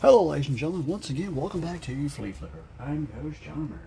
[0.00, 0.86] Hello, ladies and gentlemen.
[0.86, 2.58] Once again, welcome back to Flea Flicker.
[2.78, 3.78] I'm your host, and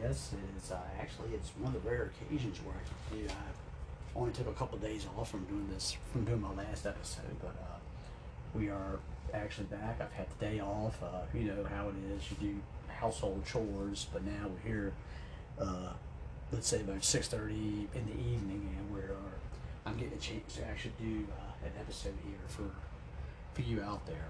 [0.00, 3.26] yes, it's uh, actually it's one of the rare occasions where I do.
[3.28, 6.86] I only took a couple of days off from doing this, from doing my last
[6.86, 7.78] episode, but uh,
[8.54, 9.00] we are
[9.34, 10.00] actually back.
[10.00, 11.02] I've had the day off.
[11.02, 12.22] Uh, you know how it is.
[12.30, 14.92] You do household chores, but now we're here.
[15.58, 15.94] Uh,
[16.52, 20.54] let's say about six thirty in the evening, and we're uh, I'm getting a chance
[20.56, 22.70] to actually do uh, an episode here for
[23.54, 24.26] for you out there.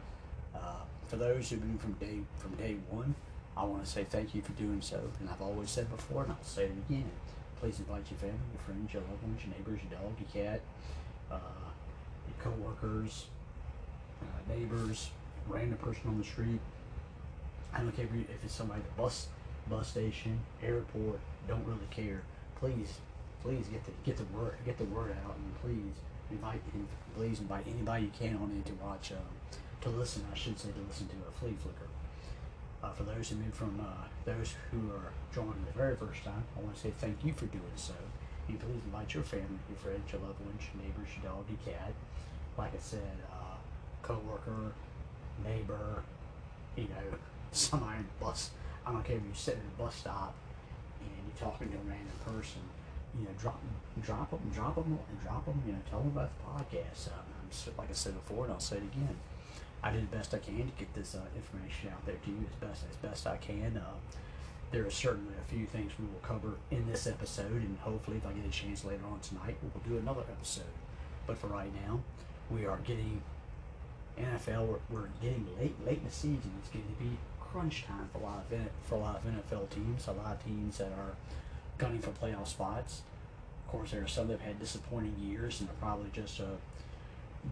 [1.06, 3.14] Uh, for those who've been from day from day one,
[3.56, 5.00] I want to say thank you for doing so.
[5.20, 7.10] And I've always said before, and I'll say it again.
[7.60, 10.60] Please invite your family, your friends, your loved ones, your neighbors, your dog, your cat,
[11.30, 11.38] uh,
[12.28, 13.26] your coworkers,
[14.22, 15.10] uh, neighbors,
[15.48, 16.60] random person on the street.
[17.72, 19.28] I don't care if, it's somebody at the bus
[19.70, 21.18] bus station, airport.
[21.48, 22.22] Don't really care.
[22.60, 22.98] Please,
[23.42, 25.94] please get the get the word get the word out, and please
[26.30, 26.60] invite
[27.16, 29.12] please invite anybody you can on in to watch.
[29.12, 29.18] Um,
[29.82, 31.88] to listen, I should say, to listen to a flea flicker.
[32.82, 36.44] Uh, for those who moved from uh, those who are joining the very first time,
[36.56, 37.94] I want to say thank you for doing so.
[38.48, 41.74] And please invite your family, your friends, your loved ones, your neighbors, your dog, your
[41.74, 41.92] cat.
[42.56, 43.56] Like I said, uh,
[44.02, 44.72] co-worker,
[45.44, 46.02] neighbor,
[46.76, 47.18] you know,
[47.52, 48.50] somebody in the bus.
[48.86, 50.34] I don't care if you're sitting in a bus stop
[51.00, 52.62] and you're talking to a random person.
[53.18, 53.60] You know, drop,
[54.02, 55.60] drop them, drop them, and drop them.
[55.66, 57.08] You know, tell them about the podcast.
[57.08, 57.24] Um,
[57.78, 59.16] like I said before, and I'll say it again
[59.86, 62.44] I do the best I can to get this uh, information out there to you
[62.50, 63.76] as best as best I can.
[63.76, 63.94] Uh,
[64.72, 68.26] there are certainly a few things we will cover in this episode, and hopefully, if
[68.26, 70.64] I get a chance later on tonight, we'll do another episode.
[71.28, 72.00] But for right now,
[72.50, 73.22] we are getting
[74.18, 74.66] NFL.
[74.66, 76.50] We're, we're getting late late in the season.
[76.60, 79.70] It's going to be crunch time for a lot of for a lot of NFL
[79.70, 80.08] teams.
[80.08, 81.14] A lot of teams that are
[81.78, 83.02] gunning for playoff spots.
[83.64, 86.56] Of course, there are some that have had disappointing years and are probably just uh,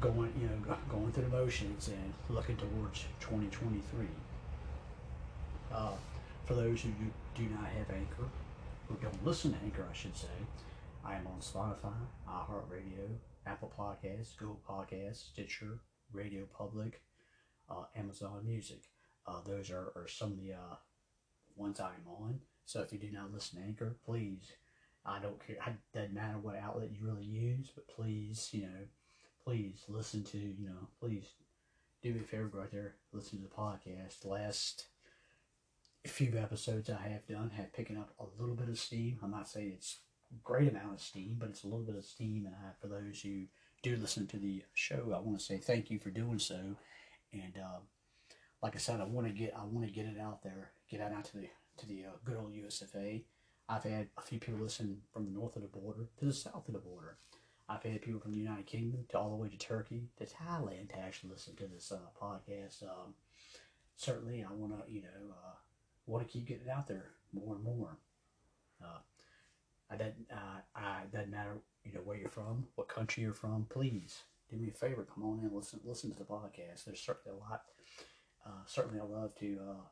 [0.00, 4.06] going, you know, going through the motions and looking towards 2023.
[5.72, 5.90] Uh,
[6.44, 6.90] for those who
[7.34, 8.28] do not have Anchor,
[8.88, 10.28] who don't listen to Anchor, I should say,
[11.04, 11.94] I am on Spotify,
[12.28, 13.16] iHeartRadio,
[13.46, 15.80] Apple Podcasts, Google Podcasts, Stitcher,
[16.12, 17.02] Radio Public,
[17.70, 18.82] uh, Amazon Music.
[19.26, 20.76] Uh, those are, are some of the uh,
[21.56, 22.40] ones I'm on.
[22.66, 24.52] So if you do not listen to Anchor, please,
[25.04, 25.56] I don't care.
[25.56, 28.86] It doesn't matter what outlet you really use, but please, you know,
[29.44, 31.26] please listen to, you know, please
[32.02, 34.20] do me a favor, out there, listen to the podcast.
[34.20, 34.86] The last
[36.06, 39.18] few episodes I have done have picking up a little bit of steam.
[39.22, 39.98] I'm not saying it's
[40.42, 42.46] great amount of steam, but it's a little bit of steam.
[42.46, 43.44] And I, for those who
[43.82, 46.76] do listen to the show, I want to say thank you for doing so.
[47.32, 47.80] And uh,
[48.62, 51.00] like I said, I want to get I want to get it out there, get
[51.00, 53.24] it out to the to the uh, good old USFA.
[53.68, 56.68] I've had a few people listen from the north of the border to the south
[56.68, 57.16] of the border.
[57.68, 60.90] I've had people from the United Kingdom to all the way to Turkey to Thailand
[60.90, 62.82] to actually listen to this uh, podcast.
[62.82, 63.14] Um,
[63.96, 65.54] certainly, I want to, you know, uh,
[66.06, 67.96] want to keep getting it out there more and more.
[68.82, 68.98] Uh,
[69.90, 73.66] I doesn't, uh, I doesn't matter, you know, where you're from, what country you're from.
[73.70, 76.84] Please do me a favor, come on in, listen, listen to the podcast.
[76.84, 77.62] There's certainly a lot.
[78.46, 79.58] Uh, certainly, I love to.
[79.60, 79.84] Uh,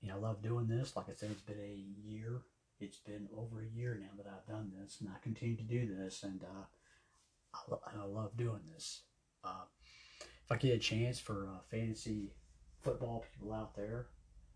[0.00, 0.96] you know, I love doing this.
[0.96, 2.42] Like I said, it's been a year
[2.82, 5.94] it's been over a year now that I've done this, and I continue to do
[5.94, 9.02] this, and uh, I, I, love doing this.
[9.44, 9.64] Uh,
[10.20, 12.32] if I get a chance for uh, fantasy
[12.82, 14.08] football people out there,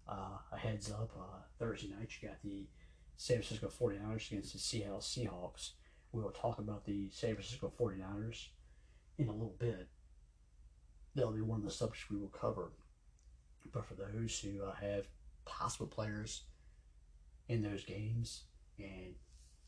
[0.09, 2.67] uh, a heads up, uh, Thursday night you got the
[3.17, 5.73] San Francisco 49ers against the Seattle Seahawks.
[6.13, 8.49] We will talk about the San Francisco 49ers
[9.19, 9.89] in a little bit.
[11.15, 12.73] That'll be one of the subjects we will cover.
[13.73, 15.09] But for those who uh, have
[15.45, 16.43] possible players
[17.49, 18.45] in those games,
[18.79, 19.15] and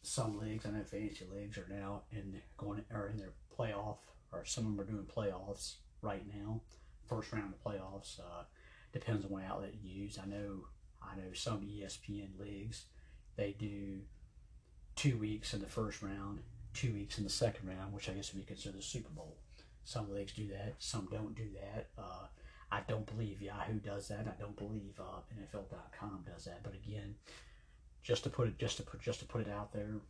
[0.03, 3.99] some leagues, I know fantasy leagues are now in going are in their playoff,
[4.33, 6.61] or some of them are doing playoffs right now,
[7.07, 8.19] first round of playoffs.
[8.19, 8.45] Uh,
[8.93, 10.19] depends on what outlet you use.
[10.23, 10.65] I know
[11.03, 12.87] I know some ESPN leagues
[13.39, 14.01] they do
[14.97, 16.41] two weeks in the first round,
[16.75, 19.39] two weeks in the second round, which I guess would be considered the Super Bowl.
[19.85, 21.87] Some leagues do that, some don't do that.
[21.97, 22.27] Uh,
[22.71, 24.27] I don't believe Yahoo does that.
[24.27, 26.63] I don't believe uh, NFL.com does that.
[26.63, 27.15] But again,
[28.09, 30.01] just to put it just to put just to put it out there.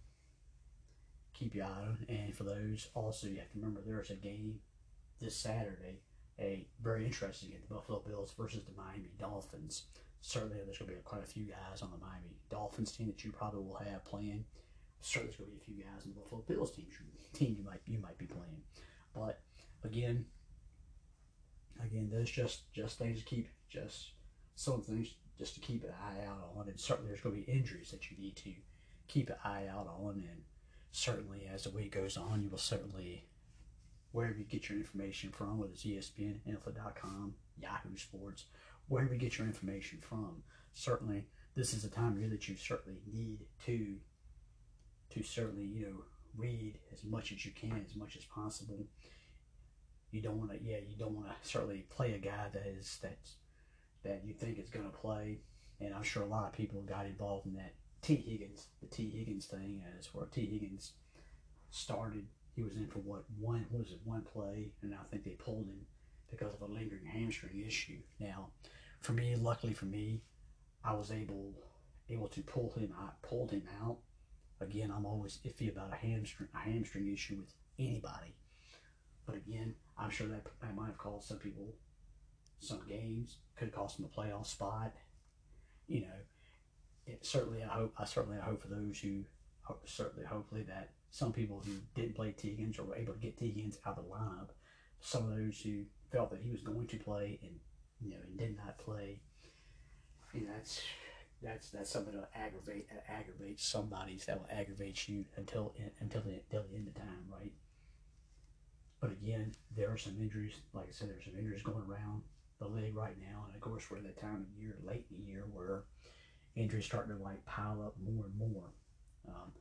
[1.35, 1.99] Keep your eye on.
[2.09, 4.61] And for those, also you have to remember there's a game
[5.21, 5.99] this Saturday,
[6.39, 9.83] a very interesting game, the Buffalo Bills versus the Miami Dolphins.
[10.21, 13.25] Certainly, there's going to be quite a few guys on the Miami Dolphins team that
[13.25, 14.45] you probably will have playing.
[15.01, 16.87] Certainly, there's going to be a few guys on the Buffalo Bills team
[17.33, 18.63] team you might you might be playing.
[19.13, 19.41] But
[19.83, 20.25] again,
[21.85, 24.13] again, there's just just things to keep just
[24.55, 26.69] some things just to keep an eye out on.
[26.69, 28.53] And certainly there's going to be injuries that you need to
[29.07, 30.25] keep an eye out on.
[30.29, 30.43] And
[30.91, 33.25] certainly as the week goes on, you will certainly
[34.13, 38.47] wherever you get your information from, whether it's ESPN, NFL.com, Yahoo Sports,
[38.89, 40.43] wherever you get your information from.
[40.73, 41.25] Certainly,
[41.55, 43.97] this is a time year that you certainly need to
[45.11, 46.05] to certainly you know
[46.37, 48.87] read as much as you can, as much as possible.
[50.11, 52.99] You don't want to, yeah, you don't want to certainly play a guy that is
[53.03, 53.35] that's
[54.09, 55.39] that you think is going to play.
[55.81, 59.11] And I'm sure a lot of people got involved in that Tee Higgins, the Tee
[59.11, 60.93] Higgins thing, as where Tee Higgins
[61.71, 62.27] started.
[62.57, 65.31] He was in for what one what was it one play, and I think they
[65.33, 65.87] pulled him
[66.29, 67.99] because of a lingering hamstring issue.
[68.19, 68.49] Now,
[69.01, 70.23] for me, luckily for me,
[70.85, 71.53] I was able
[72.11, 73.99] able to pull him out, pulled him out.
[74.61, 78.35] Again, I'm always iffy about a hamstring a hamstring issue with anybody.
[79.25, 81.75] But again, I'm sure that that might have caused some people
[82.61, 84.93] some games, could cost them a playoff spot.
[85.87, 86.19] You know,
[87.07, 89.25] it, certainly I hope I certainly hope for those who
[89.85, 93.37] certainly hopefully that some people who didn't play Tee Higgins or were able to get
[93.37, 94.51] Tee Higgins out of the lineup,
[95.01, 97.53] some of those who felt that he was going to play and
[98.01, 99.21] you know and did not play.
[100.35, 100.83] You that's
[101.43, 106.41] that's that's something that aggravate that aggravates somebody's that will aggravate you until until the
[106.41, 107.53] until the end of time, right?
[109.01, 110.55] But again, there are some injuries.
[110.73, 112.23] Like I said, there's some injuries going around
[112.61, 115.17] the league right now, and of course we're at that time of year, late in
[115.19, 115.85] the year, where
[116.57, 118.65] injuries starting to like pile up more and more.
[119.29, 119.53] Um,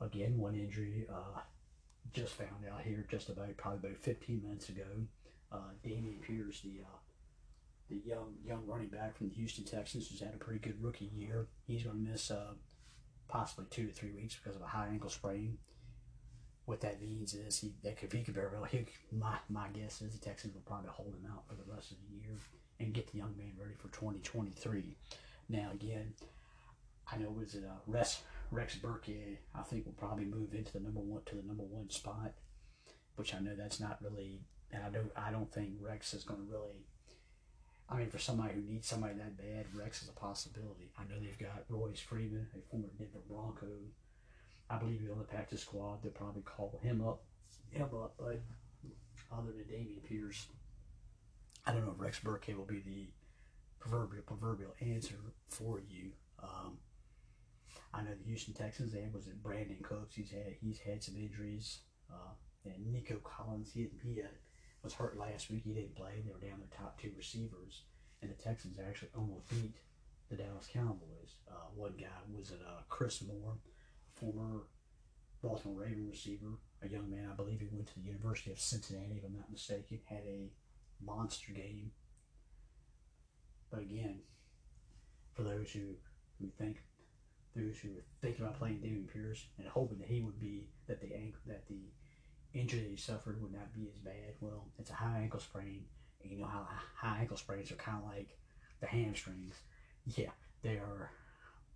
[0.00, 1.40] again, one injury uh,
[2.12, 5.06] just found out here just about probably about 15 minutes ago.
[5.52, 6.98] Uh, Dameon Pierce, the uh,
[7.88, 11.10] the young young running back from the Houston Texans, who's had a pretty good rookie
[11.14, 11.48] year.
[11.66, 12.54] He's going to miss uh,
[13.28, 15.58] possibly two to three weeks because of a high ankle sprain.
[16.70, 18.68] What that means is he that could he could very well
[19.10, 21.96] my my guess is the Texans will probably hold him out for the rest of
[21.98, 22.36] the year
[22.78, 24.96] and get the young man ready for 2023.
[25.48, 26.14] Now again,
[27.12, 28.22] I know was it uh, Rex
[28.52, 31.90] Rex Burkhead I think will probably move into the number one to the number one
[31.90, 32.34] spot,
[33.16, 34.38] which I know that's not really
[34.70, 36.86] and I don't I don't think Rex is going to really.
[37.88, 40.92] I mean, for somebody who needs somebody that bad, Rex is a possibility.
[40.96, 43.66] I know they've got Royce Freeman, a former Denver Bronco.
[44.70, 46.02] I believe he's on the practice squad.
[46.02, 47.22] They'll probably call him up,
[47.70, 48.14] him up.
[48.18, 48.40] But
[49.32, 50.46] other than Dameon Pierce,
[51.66, 53.08] I don't know if Rex Burkhead will be the
[53.80, 55.16] proverbial proverbial answer
[55.48, 56.10] for you.
[56.42, 56.78] Um,
[57.92, 58.92] I know the Houston Texans.
[58.92, 60.14] They was it Brandin Cooks.
[60.14, 61.80] He's had he's had some injuries.
[62.10, 62.34] Uh,
[62.64, 64.20] and Nico Collins, he he
[64.82, 65.62] was hurt last week.
[65.64, 66.22] He didn't play.
[66.24, 67.82] They were down their top two receivers,
[68.22, 69.74] and the Texans actually almost beat
[70.28, 71.36] the Dallas Cowboys.
[71.50, 73.56] Uh, one guy was it uh, Chris Moore,
[74.20, 74.62] former
[75.42, 77.28] Baltimore Raven receiver, a young man.
[77.32, 80.00] I believe he went to the University of Cincinnati, if I'm not mistaken.
[80.04, 80.50] Had a
[81.02, 81.92] monster game.
[83.70, 84.20] But again,
[85.34, 85.94] for those who
[86.40, 86.82] who think
[87.56, 91.00] those who were thinking about playing Dameon Pierce and hoping that he would be that
[91.00, 91.80] the ankle that the
[92.52, 94.34] injury that he suffered would not be as bad.
[94.40, 95.84] Well, it's a high ankle sprain,
[96.22, 98.36] and you know how high ankle sprains are kind of like
[98.80, 99.54] the hamstrings.
[100.06, 100.30] Yeah,
[100.62, 101.10] they are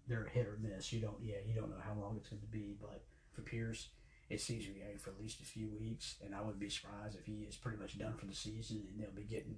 [0.09, 0.93] they're hit or miss.
[0.93, 3.89] You don't yeah you don't know how long it's going to be, but for Pierce,
[4.31, 6.71] it seems to be out for at least a few weeks, and I wouldn't be
[6.71, 9.57] surprised if he is pretty much done for the season, and they'll be getting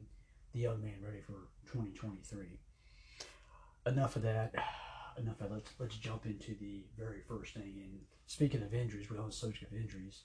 [0.53, 2.59] the young man ready for 2023.
[3.87, 4.55] Enough of that
[5.19, 5.55] enough of that.
[5.55, 7.75] Let's let's jump into the very first thing.
[7.83, 10.23] And speaking of injuries, we're on the subject of injuries.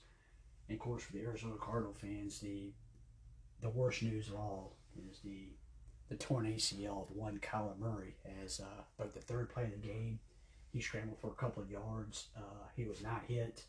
[0.68, 2.72] And of course, for the Arizona Cardinal fans, the
[3.60, 4.76] the worst news of all
[5.08, 5.48] is the
[6.12, 8.16] the torn ACL of one Kyler Murray.
[8.44, 10.18] As uh, the third play of the game,
[10.70, 12.28] he scrambled for a couple of yards.
[12.36, 13.64] Uh, he was not hit.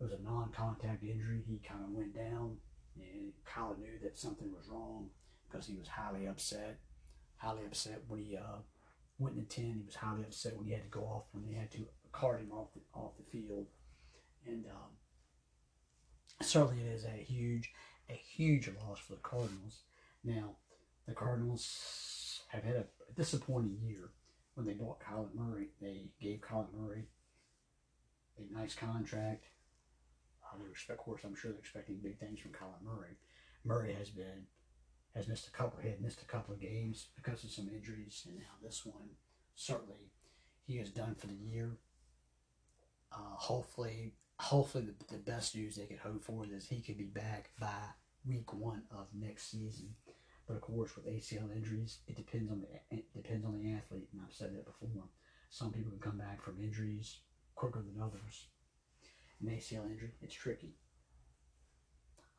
[0.00, 1.42] It was a non-contact injury.
[1.44, 2.58] He kind of went down,
[2.96, 5.08] and Kyler knew that something was wrong
[5.48, 6.78] because he was highly upset.
[7.36, 8.58] Highly upset when he uh,
[9.18, 9.64] went in 10.
[9.64, 12.40] He was highly upset when he had to go off, when they had to cart
[12.40, 13.66] him off the, off the field.
[14.46, 14.92] And um,
[16.42, 17.72] certainly it is a huge,
[18.08, 19.80] a huge loss for the Cardinals.
[20.22, 20.56] Now,
[21.06, 24.10] the Cardinals have had a disappointing year
[24.54, 25.68] when they bought Kyler Murray.
[25.80, 27.08] They gave Kyler Murray
[28.38, 29.44] a nice contract.
[30.42, 33.16] Uh, of course, I'm sure they're expecting big things from Kyler Murray.
[33.64, 34.46] Murray has been
[35.14, 38.36] has missed a couple had missed a couple of games because of some injuries, and
[38.38, 39.10] now this one
[39.54, 40.10] certainly
[40.66, 41.78] he is done for the year.
[43.12, 47.04] Uh, hopefully, hopefully the, the best news they could hope for is he could be
[47.04, 47.68] back by
[48.26, 49.94] week one of next season.
[50.46, 54.08] But of course, with ACL injuries, it depends on the it depends on the athlete,
[54.12, 55.04] and I've said that before.
[55.50, 57.20] Some people can come back from injuries
[57.54, 58.48] quicker than others.
[59.40, 60.74] An ACL injury, it's tricky.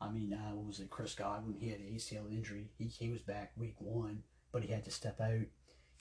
[0.00, 0.90] I mean, uh, what was it?
[0.90, 2.68] Chris Godwin, he had an ACL injury.
[2.76, 4.22] He, he was back week one,
[4.52, 5.46] but he had to step out.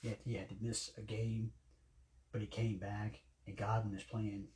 [0.01, 1.51] He had, he had to miss a game,
[2.31, 3.21] but he came back.
[3.47, 4.47] And Godwin is playing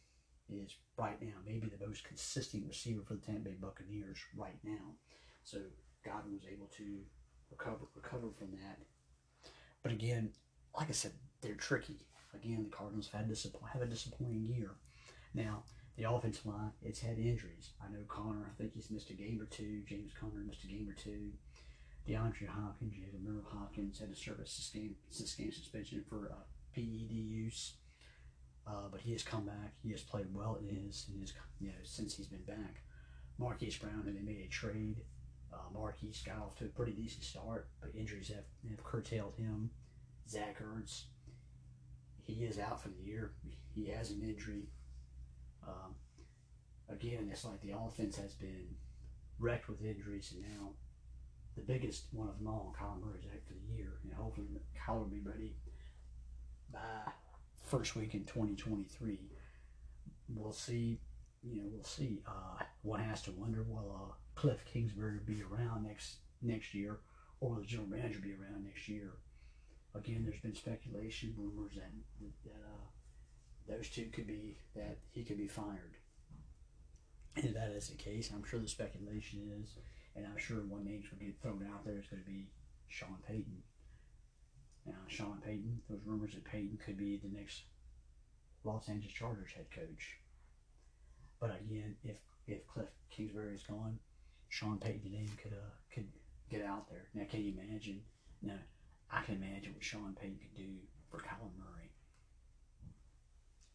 [0.52, 4.96] is right now maybe the most consistent receiver for the Tampa Bay Buccaneers right now.
[5.44, 5.60] So
[6.04, 7.02] Godwin was able to
[7.52, 8.80] recover recover from that.
[9.84, 10.32] But again,
[10.78, 11.98] like I said, they're tricky.
[12.34, 14.72] Again, the Cardinals have had disappoint, have a disappointing year.
[15.34, 15.64] Now,
[15.98, 17.72] the offensive line, it's had injuries.
[17.84, 19.82] I know Conner, I think he's missed a game or two.
[19.88, 21.32] James Conner missed a game or two.
[22.08, 27.12] DeAndre Hopkins, you remember Hopkins had to serve a sustained, sustained suspension for uh, PED
[27.12, 27.74] use.
[28.66, 29.74] Uh, but he has come back.
[29.84, 32.82] He has played well in his, in his you know, since he's been back.
[33.38, 35.02] Marquise Brown, and they made a trade.
[35.52, 39.72] Uh, Marquise got off to a pretty decent start, but injuries have, have curtailed him.
[40.28, 41.06] Zach Ertz,
[42.22, 43.34] he is out for the year.
[43.74, 44.70] He has an injury.
[45.68, 45.96] Um,
[46.88, 48.76] again, it's like the offense has been
[49.40, 50.72] wrecked with injuries, and now
[51.56, 54.48] the biggest one of them all, Kyler Murray, is out for the year, and hopefully
[54.78, 55.56] Kyler will be ready
[56.72, 57.12] by
[57.66, 59.20] first week in 2023.
[60.36, 61.00] We'll see.
[61.42, 62.22] You know, we'll see.
[62.28, 67.02] Uh, one has to wonder: well, uh, Cliff Kingsbury be around next next year,
[67.42, 69.12] or the general manager be around next year?
[69.94, 71.92] Again, there's been speculation, rumors that
[72.46, 72.88] that uh,
[73.68, 75.98] those two could be that he could be fired.
[77.36, 79.76] And if that is the case, I'm sure the speculation is,
[80.16, 82.48] and I'm sure one name will get thrown out there is going to be
[82.88, 83.62] Sean Payton.
[84.86, 87.64] Now, Sean Payton, those rumors that Payton could be the next
[88.64, 90.20] Los Angeles Chargers head coach.
[91.42, 94.00] But again, if if Cliff Kingsbury is gone,
[94.50, 96.08] Sean Payton's name could uh, could
[96.50, 97.08] get out there.
[97.14, 98.02] Now, can you imagine?
[98.42, 98.60] Now,
[99.12, 100.70] I can imagine what Sean Payton could do
[101.10, 101.92] for Kyler Murray.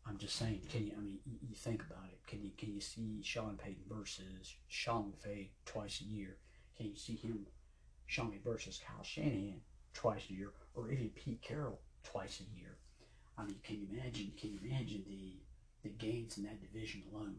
[0.07, 0.93] I'm just saying, can you?
[0.97, 2.19] I mean, you, you think about it.
[2.27, 6.37] Can you can you see Sean Payton versus Sean McVay twice a year?
[6.77, 7.47] Can you see him,
[8.07, 9.61] Sean McVay versus Kyle Shanahan
[9.95, 12.77] twice a year, or even Pete Carroll twice a year?
[13.39, 14.33] I mean, can you imagine?
[14.39, 15.37] Can you imagine the
[15.85, 17.37] the gains in that division alone?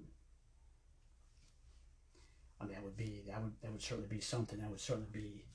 [2.59, 5.09] I mean, that would be that would that would certainly be something that would certainly
[5.11, 5.45] be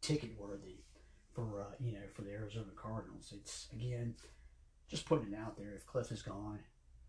[0.00, 0.84] ticket worthy
[1.32, 3.32] for uh, you know for the Arizona Cardinals.
[3.36, 4.14] It's again
[4.88, 5.74] just putting it out there.
[5.76, 6.60] If Cliff is gone,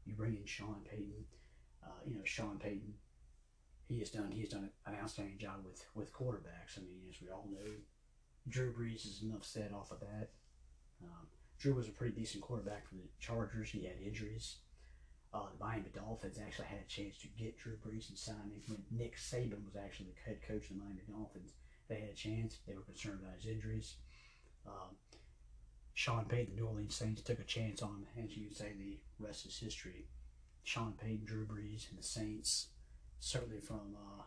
[0.05, 1.25] you bring in Sean Payton.
[1.83, 2.93] Uh, you know, Sean Payton,
[3.87, 6.77] he has done he has done an outstanding job with with quarterbacks.
[6.77, 7.71] I mean, as we all know,
[8.47, 10.29] Drew Brees is enough said off of that.
[11.03, 13.69] Um, Drew was a pretty decent quarterback for the Chargers.
[13.69, 14.57] He had injuries.
[15.33, 18.61] Uh, the Miami Dolphins actually had a chance to get Drew Brees and sign him
[18.67, 21.53] when Nick Saban was actually the head coach of the Miami Dolphins.
[21.87, 22.57] They had a chance.
[22.67, 23.95] They were concerned about his injuries.
[24.67, 24.95] Um,
[25.93, 28.97] Sean Payton, New Orleans Saints took a chance on him, and you can say the
[29.19, 30.07] rest is history.
[30.63, 32.67] Sean Payton, Drew Brees, and the Saints,
[33.19, 34.23] certainly from uh,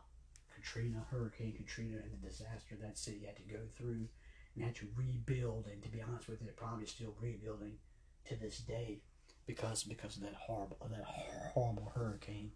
[0.54, 4.08] Katrina, Hurricane Katrina, and the disaster that city had to go through
[4.54, 5.66] and had to rebuild.
[5.70, 7.75] And to be honest with you, they're probably still rebuilding
[8.28, 9.00] to this day
[9.46, 12.52] because because of that horrible that horrible hurricane.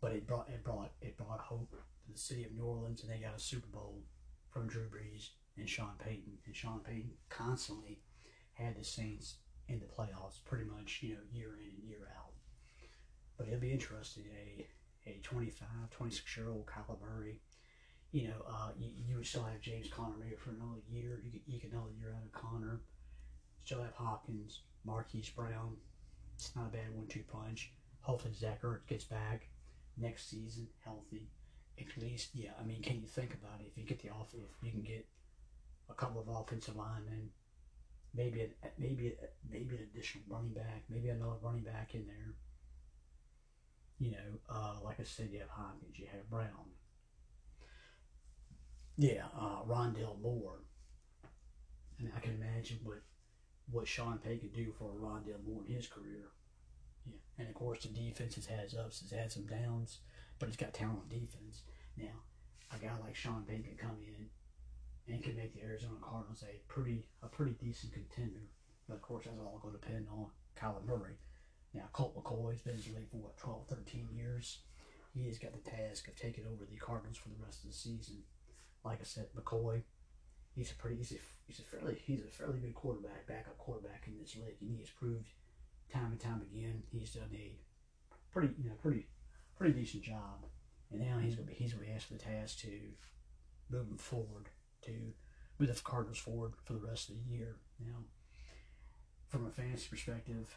[0.00, 3.10] But it brought it brought it brought hope to the city of New Orleans, and
[3.10, 4.02] they got a Super Bowl
[4.50, 6.38] from Drew Brees and Sean Payton.
[6.46, 8.00] And Sean Payton constantly
[8.52, 9.36] had the Saints
[9.68, 12.32] in the playoffs pretty much, you know, year in and year out.
[13.36, 14.24] But it'll be interesting.
[14.34, 14.66] A,
[15.06, 17.40] a 25, 26 year old Kyler Murray,
[18.12, 21.20] you know, uh, you, you would still have James Conner maybe for another year.
[21.24, 22.80] You could you get another year out of Conner.
[23.64, 25.76] Still have Hopkins, Marquise Brown.
[26.34, 27.72] It's not a bad one two punch.
[28.00, 29.48] Hopefully Zach Ertz gets back
[29.96, 31.28] next season healthy.
[31.78, 33.66] At least, yeah, I mean, can you think about it?
[33.70, 35.06] If you get the off, if you can get
[35.90, 37.30] a couple of offensive linemen,
[38.14, 38.48] maybe a,
[38.78, 42.34] maybe a, maybe an additional running back, maybe another running back in there.
[44.00, 46.72] You know, uh, like I said, you have Hopkins, you have Brown.
[48.96, 50.62] Yeah, uh, Rondale Moore.
[51.98, 53.02] And I can imagine what
[53.70, 56.30] what Sean Payton could do for Rondale Moore in his career.
[57.06, 59.98] Yeah, and of course the defense has had ups, has had some downs,
[60.38, 61.62] but it's got talent on defense.
[61.96, 62.22] Now,
[62.74, 64.28] a guy like Sean Payton can come in
[65.12, 68.48] and can make the Arizona Cardinals a pretty a pretty decent contender.
[68.88, 71.16] But of course, that's all going to depend on Kyler Murray.
[71.74, 74.58] Now, Colt McCoy's been in the league for what 12, 13 years.
[75.14, 77.76] He has got the task of taking over the Cardinals for the rest of the
[77.76, 78.22] season.
[78.84, 79.82] Like I said, McCoy,
[80.58, 84.02] he's a pretty he's a, he's a fairly he's a fairly good quarterback, backup quarterback
[84.08, 85.30] in this league, and he has proved
[85.92, 87.56] time and time again he's done a
[88.32, 89.06] pretty you know pretty
[89.56, 90.44] pretty decent job.
[90.90, 92.70] And now he's gonna be he's gonna be asked for the task to
[93.70, 94.48] moving forward
[94.82, 94.92] to
[95.58, 97.56] move the Cardinals forward for the rest of the year.
[97.80, 97.96] Now,
[99.28, 100.56] from a fantasy perspective,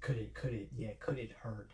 [0.00, 1.72] could it could it yeah could it hurt?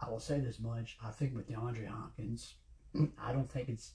[0.00, 2.54] I will say this much: I think with DeAndre Hopkins,
[3.22, 3.92] I don't think it's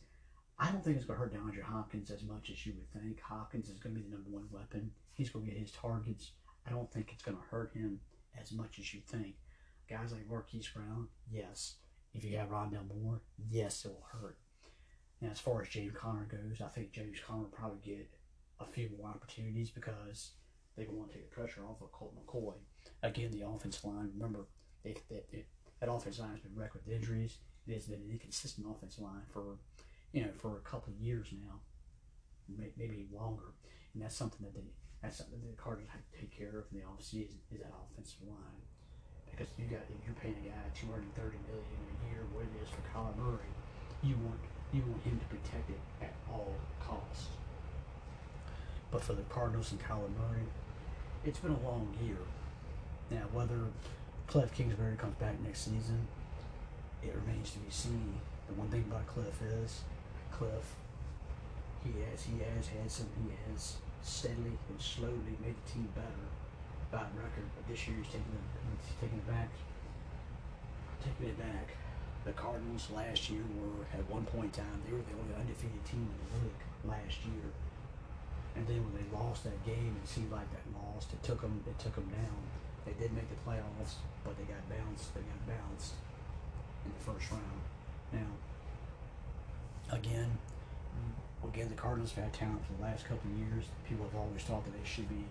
[0.63, 3.19] I don't think it's going to hurt DeAndre Hopkins as much as you would think.
[3.19, 4.91] Hopkins is going to be the number one weapon.
[5.11, 6.31] He's going to get his targets.
[6.65, 7.99] I don't think it's going to hurt him
[8.39, 9.35] as much as you think.
[9.89, 11.75] Guys like Marquise Brown, yes.
[12.13, 14.37] If you got Rondale Moore, yes, it will hurt.
[15.19, 18.09] And as far as James Conner goes, I think James Conner will probably get
[18.61, 20.31] a few more opportunities because
[20.77, 22.53] they want to take the pressure off of Colt McCoy.
[23.01, 24.47] Again, the offensive line, remember,
[24.85, 25.45] they, they, they,
[25.81, 27.39] that offensive line has been wrecked with injuries.
[27.67, 29.57] It has been an inconsistent offensive line for,
[30.13, 31.59] you know, for a couple of years now,
[32.77, 33.51] maybe longer.
[33.93, 34.63] And that's something that they,
[35.01, 37.73] that's something that the Cardinals have to take care of in the offseason is that
[37.73, 38.61] offensive line.
[39.25, 42.45] Because you got you're paying a guy two hundred and thirty million a year, what
[42.45, 43.49] it is for Kyler Murray,
[44.03, 44.39] you want
[44.71, 47.33] you want him to protect it at all costs.
[48.91, 50.45] But for the Cardinals and Kyler Murray,
[51.25, 52.21] it's been a long year.
[53.09, 53.57] Now whether
[54.27, 56.07] Cliff Kingsbury comes back next season,
[57.01, 58.13] it remains to be seen.
[58.47, 59.81] The one thing about Cliff is
[60.37, 60.75] Cliff
[61.83, 66.27] he has he has had some he has steadily and slowly made the team better
[66.91, 67.47] by record.
[67.55, 68.45] But this year he's taking it,
[68.99, 69.51] taking it back.
[71.03, 71.75] Taking it back.
[72.23, 75.83] The Cardinals last year were at one point in time they were the only undefeated
[75.83, 77.51] team in the league last year.
[78.55, 81.11] And then when they lost that game, it seemed like that lost.
[81.11, 81.59] It took them.
[81.67, 82.39] It took them down.
[82.85, 85.11] They did make the playoffs, but they got bounced.
[85.15, 85.97] They got bounced
[86.85, 87.59] in the first round.
[88.13, 88.29] Now,
[89.93, 90.29] again,
[91.45, 93.69] again, the Cardinals have had talent for the last couple of years.
[93.85, 95.21] People have always thought that they should be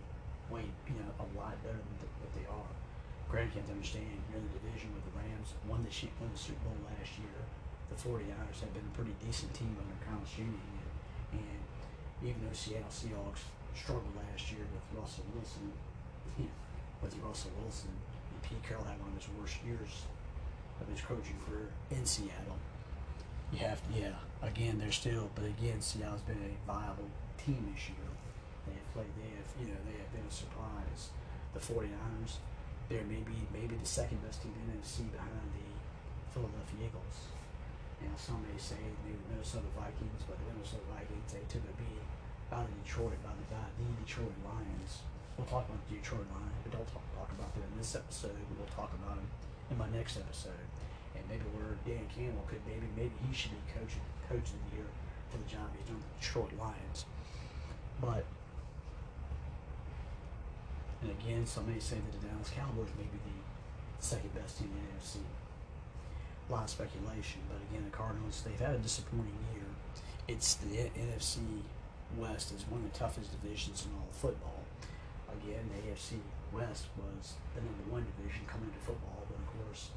[0.51, 2.73] way, you know, a lot better than the, what they are.
[3.27, 6.31] Granted, you have to understand, you're in the division with the Rams, won the, won
[6.31, 7.39] the Super Bowl last year.
[7.91, 10.87] The 49ers have been a pretty decent team under Kyle Shanahan.
[11.33, 11.63] And,
[12.23, 13.43] even though Seattle Seahawks
[13.75, 15.75] struggled last year with Russell Wilson,
[16.39, 16.55] yeah,
[17.03, 20.07] with Russell Wilson, and Pete Carroll had one of his worst years
[20.79, 22.63] of his coaching career in Seattle
[23.53, 24.17] you have yeah.
[24.41, 27.07] Again, they're still, but again, Seattle's been a viable
[27.39, 28.11] team this year.
[28.67, 31.15] They have played, they have, you know, they have been a surprise.
[31.55, 32.43] The 49ers,
[32.89, 35.69] they're maybe maybe the second best team in the NFC behind the
[36.33, 37.31] Philadelphia Eagles.
[38.03, 42.03] Now, some may say the Minnesota Vikings, but the Minnesota Vikings, they took a beat
[42.51, 45.07] by the Detroit, by the, by the Detroit Lions.
[45.39, 48.35] We'll talk about the Detroit Lions, but don't talk, talk about them in this episode.
[48.59, 49.29] We'll talk about them
[49.71, 50.67] in my next episode
[51.17, 54.77] and maybe where Dan Campbell could maybe maybe he should be coaching coach of the
[54.77, 54.89] year
[55.31, 57.05] for the Giants with the Detroit Lions.
[58.01, 58.25] But
[61.03, 63.39] and again, some may say that the Dallas Cowboys may be the
[63.99, 65.19] second best team in the NFC.
[66.49, 69.67] A lot of speculation, but again, the Cardinals they've had a disappointing year.
[70.29, 71.63] It's the NFC
[72.17, 74.63] West is one of the toughest divisions in all of football.
[75.43, 76.21] Again, the AFC
[76.53, 79.89] West was the number one division coming into football, but of course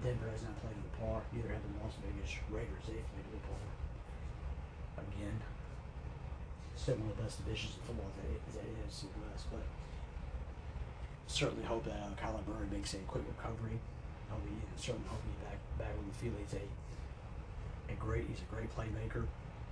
[0.00, 1.20] Denver has not played in the par.
[1.30, 2.84] Neither have the Las Vegas Raiders.
[2.88, 3.62] They've played in the par.
[5.04, 5.36] Again,
[6.74, 8.10] still one of the best divisions in football
[8.48, 9.46] is that NFC West.
[9.52, 9.66] But
[11.28, 13.78] certainly hope that uh, Kyler Murray makes a quick recovery.
[14.30, 16.36] I'll be certainly hope he's back back on the field.
[16.40, 16.64] He's a
[17.92, 19.24] a great he's a great playmaker.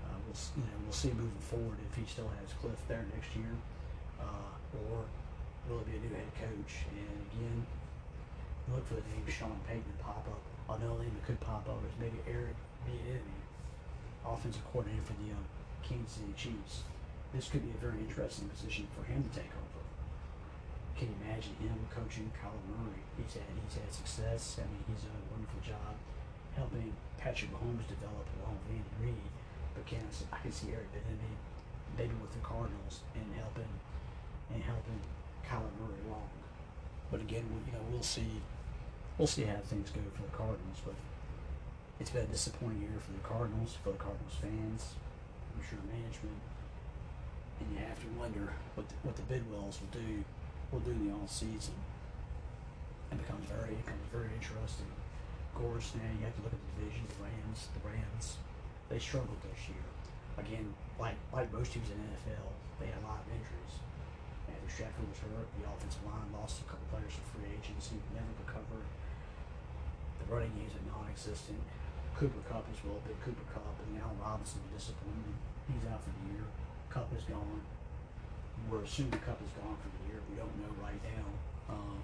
[0.04, 3.34] Uh, we'll you know we'll see moving forward if he still has Cliff there next
[3.36, 3.52] year,
[4.20, 4.52] uh,
[4.88, 5.04] or
[5.68, 6.84] will it be a new head coach?
[6.92, 7.58] And again,
[8.74, 10.42] look for the name Sean Payton to pop up.
[10.70, 12.54] Another name that could pop up is maybe Eric
[12.86, 13.38] Bieniemy,
[14.22, 15.44] offensive coordinator for the um,
[15.82, 16.86] Kansas City Chiefs.
[17.34, 19.82] This could be a very interesting position for him to take over.
[20.98, 23.02] Can you imagine him coaching Kyler Murray?
[23.18, 24.58] He's had he's had success.
[24.60, 25.94] I mean, he's done a wonderful job
[26.54, 29.26] helping Patrick Mahomes develop along with Andy Reid.
[29.74, 31.34] But can I, I can see Eric Bieniemy
[31.96, 33.70] maybe with the Cardinals and helping
[34.52, 35.00] and helping
[35.46, 36.28] Kyler Murray along.
[37.10, 38.42] But again, we, you know, we'll see
[39.20, 40.80] we'll see how things go for the Cardinals.
[40.80, 40.96] But
[42.00, 44.96] it's been a disappointing year for the Cardinals, for the Cardinals fans,
[45.52, 46.40] I'm sure management,
[47.60, 50.24] and you have to wonder what the, what the Bidwells will do
[50.72, 51.76] will do in the off season.
[53.12, 54.88] It becomes very becomes very interesting.
[54.88, 57.04] Of course, now you have to look at the division.
[57.12, 58.40] The Rams, the Rams,
[58.88, 59.84] they struggled this year.
[60.40, 62.48] Again, like like most teams in the NFL,
[62.80, 63.84] they had a lot of injuries.
[64.48, 65.44] Andrew Stafford was hurt.
[65.60, 68.88] The offensive line lost a couple players to free agency, never recovered
[70.30, 71.58] running games are non-existent.
[72.14, 75.34] Cooper Kupp as well, but Cooper Kupp and Allen Robinson are disappointed.
[75.66, 76.46] He's out for the year.
[76.86, 77.60] Kupp is gone.
[78.70, 80.22] We're assuming Kupp is gone for the year.
[80.30, 81.26] We don't know right now.
[81.66, 81.98] Uh,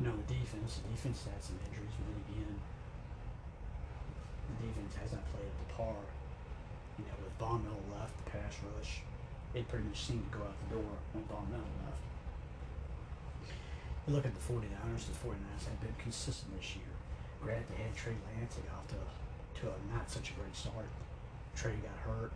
[0.00, 2.54] you know, the defense, the defense had some injuries, but then again,
[4.48, 6.00] the defense has not played at the par.
[6.96, 9.04] You know, with Von Miller left, the pass rush,
[9.52, 12.00] it pretty much seemed to go out the door when Von Miller left.
[14.06, 16.92] You look at the 49ers, the 49ers have been consistent this year.
[17.42, 18.54] Granted, they had Trey Lance.
[18.54, 19.00] They got off to,
[19.60, 20.86] to a not such a great start.
[21.54, 22.32] Trey got hurt.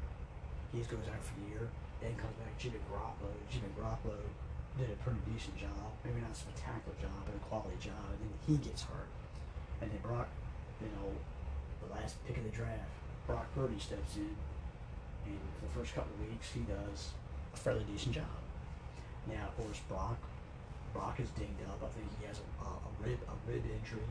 [0.74, 1.70] He goes out for the year.
[2.02, 3.32] Then comes back Jimmy Garoppolo.
[3.48, 4.18] Jimmy Garoppolo
[4.76, 8.20] did a pretty decent job, maybe not a spectacular job, but a quality job, and
[8.20, 9.08] then he gets hurt.
[9.80, 10.28] And then Brock,
[10.80, 11.08] you know,
[11.80, 12.92] the last pick of the draft,
[13.26, 14.36] Brock Purdy steps in,
[15.24, 17.16] and for the first couple of weeks, he does
[17.54, 18.36] a fairly decent job.
[19.26, 20.20] Now, of course, Brock,
[20.92, 21.80] Brock is dinged up.
[21.80, 24.04] I think he has a, a rib, a rib injury.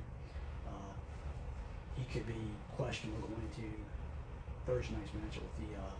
[1.96, 2.42] He could be
[2.76, 3.72] questionable going into
[4.66, 5.94] Thursday night's match with the uh,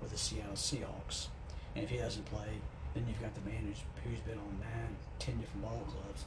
[0.00, 1.28] with the Seattle Seahawks.
[1.74, 2.60] And if he doesn't play,
[2.94, 6.24] then you've got the man who's, who's been on nine, ten different ball clubs.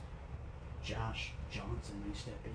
[0.83, 2.51] Josh Johnson may step in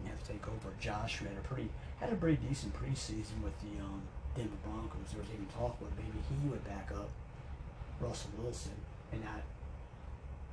[0.00, 0.74] and have to take over.
[0.80, 1.68] Josh, who had a pretty
[2.00, 4.02] had a pretty decent preseason with the um,
[4.36, 5.10] Denver Broncos.
[5.12, 7.08] There was even talk where maybe he would back up
[8.00, 8.76] Russell Wilson
[9.12, 9.42] and not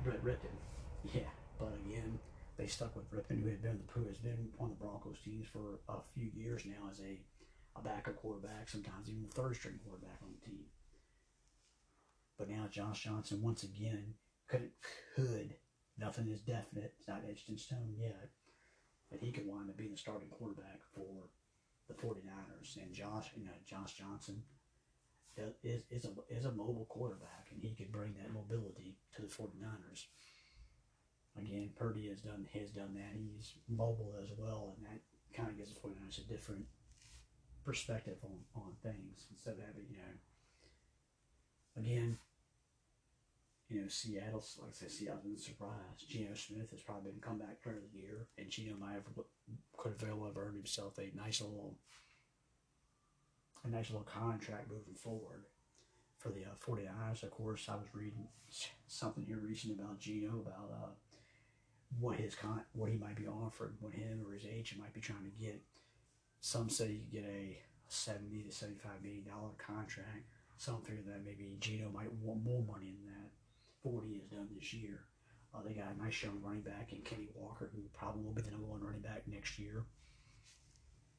[0.02, 0.56] Brett Rypien.
[1.14, 2.18] Yeah, but again,
[2.56, 5.46] they stuck with Rypien, who had been the who has been on the Broncos teams
[5.46, 7.20] for a few years now as a
[7.76, 10.64] a backup quarterback, sometimes even the third string quarterback on the team.
[12.38, 14.14] But now Josh Johnson once again
[14.48, 14.70] could
[15.14, 15.54] could
[15.98, 18.30] nothing is definite, it's not etched in stone yet,
[19.10, 21.28] but he could wind up being the starting quarterback for
[21.88, 22.76] the 49ers.
[22.82, 24.42] And Josh, you know, Josh Johnson
[25.38, 29.22] uh, is, is a is a mobile quarterback and he could bring that mobility to
[29.22, 30.06] the 49ers.
[31.38, 33.12] Again, Purdy has done has done that.
[33.14, 35.00] He's mobile as well, and that
[35.36, 36.64] kind of gives the 49ers a different
[37.64, 40.14] perspective on, on things instead of having, you know,
[41.76, 42.18] again,
[43.68, 46.06] you know, Seattle, like I said, Seattle's been a surprise.
[46.08, 49.04] Geno Smith has probably been comeback player of the year, and Geno might have
[49.76, 51.76] could have well earned himself a nice little,
[53.64, 55.44] a nice little contract moving forward
[56.18, 57.24] for the uh, 49ers.
[57.24, 58.28] Of course, I was reading
[58.86, 60.88] something here recently about Geno about uh,
[62.00, 65.00] what his con, what he might be offered, what him or his agent might be
[65.00, 65.62] trying to get.
[66.40, 70.26] Some say you get a 70 to 75 million dollar contract.
[70.58, 73.30] Some figure that maybe Geno might want more money than that
[73.82, 75.04] for what he has done this year.
[75.54, 78.42] Uh, they got a nice young running back in Kenny Walker, who probably will be
[78.42, 79.84] the number one running back next year.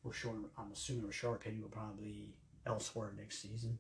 [0.04, 3.80] We're sure, I'm assuming Rashaad Penny will probably elsewhere next season.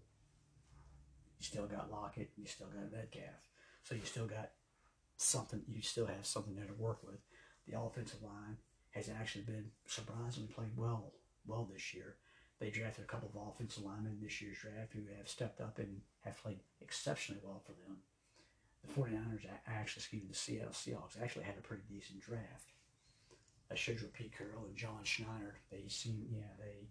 [1.39, 3.36] You still got Lockett, you still got Metcalf.
[3.84, 4.52] So you still got
[5.17, 7.19] something, you still have something there to work with.
[7.67, 8.58] The offensive line
[8.91, 11.12] has actually been surprisingly played well,
[11.45, 12.15] well this year.
[12.60, 16.01] They drafted a couple of offensive linemen this year's draft who have stepped up and
[16.23, 17.97] have played exceptionally well for them.
[18.86, 22.71] The 49ers, actually, excuse me, the Seattle Seahawks actually had a pretty decent draft.
[23.69, 25.58] That shows you Pete Carroll and John Schneider.
[25.69, 26.88] They seem, yeah, they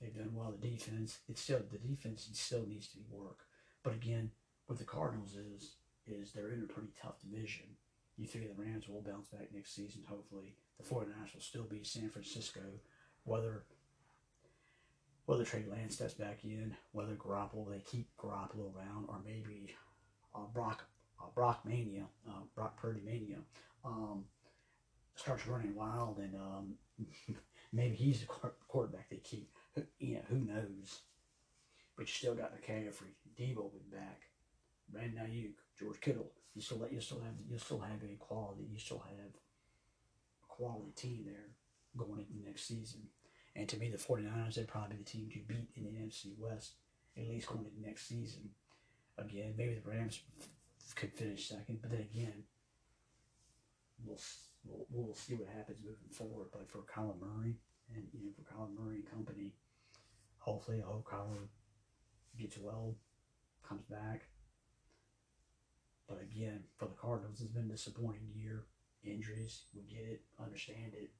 [0.00, 0.52] they've done well.
[0.52, 3.38] The defense, it's still the defense still needs to work.
[3.82, 4.30] But again,
[4.66, 7.66] what the Cardinals is is they're in a pretty tough division.
[8.16, 10.54] You figure the Rams will bounce back next season, hopefully.
[10.78, 12.60] The 49ers will still be San Francisco,
[13.24, 13.64] whether
[15.26, 19.74] whether Trey Lance steps back in, whether Garoppolo, they keep Garoppolo around, or maybe
[20.34, 20.84] uh, Brock
[21.20, 23.38] uh, Brock Mania, uh, Brock Purdy Mania,
[23.84, 24.24] um,
[25.14, 26.74] starts running wild, and um,
[27.72, 28.26] maybe he's the
[28.68, 29.50] quarterback they keep.
[29.98, 31.00] You know, who knows?
[31.96, 34.22] But you still got McCaffrey, Deebo will be back,
[34.88, 36.30] Brandon Aiyuk, George Kittle.
[36.54, 38.64] You still you still have you still have a quality.
[38.70, 41.50] You still have a quality team there
[41.96, 43.02] going into the next season.
[43.56, 46.36] And to me, the 49ers, they're probably be the team to beat in the NFC
[46.38, 46.72] West,
[47.16, 48.50] at least going into next season.
[49.16, 50.20] Again, maybe the Rams
[50.96, 52.42] could finish second, but then again,
[54.04, 54.18] we'll,
[54.64, 56.48] we'll, we'll see what happens moving forward.
[56.52, 57.54] But for Colin Murray
[57.94, 59.52] and you know for Colin Murray and company,
[60.38, 61.46] hopefully, I hope Kyler
[62.38, 62.96] gets well,
[63.66, 64.26] comes back.
[66.08, 68.64] But again, for the Cardinals, it's been a disappointing year.
[69.02, 71.10] Injuries, we get it, understand it.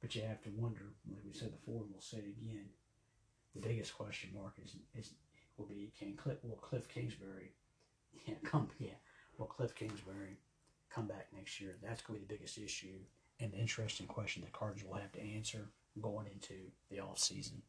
[0.00, 2.66] But you have to wonder, like we said before, and we'll say it again,
[3.54, 5.14] the biggest question mark is, is
[5.56, 7.52] will be can Cliff, will Cliff Kingsbury,
[8.26, 8.98] yeah, come, yeah,
[9.38, 10.38] will Cliff Kingsbury
[10.88, 11.76] come back next year?
[11.82, 13.00] That's going to be the biggest issue
[13.40, 15.70] and the interesting question the Cardinals will have to answer
[16.00, 16.54] going into
[16.90, 17.62] the off season.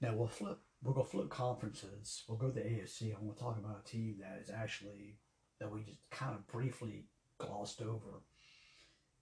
[0.00, 0.58] Now we'll flip.
[0.82, 2.22] We'll go flip conferences.
[2.26, 5.18] We'll go to the AFC, and we'll talk about a team that is actually
[5.58, 7.04] that we just kind of briefly
[7.38, 8.22] glossed over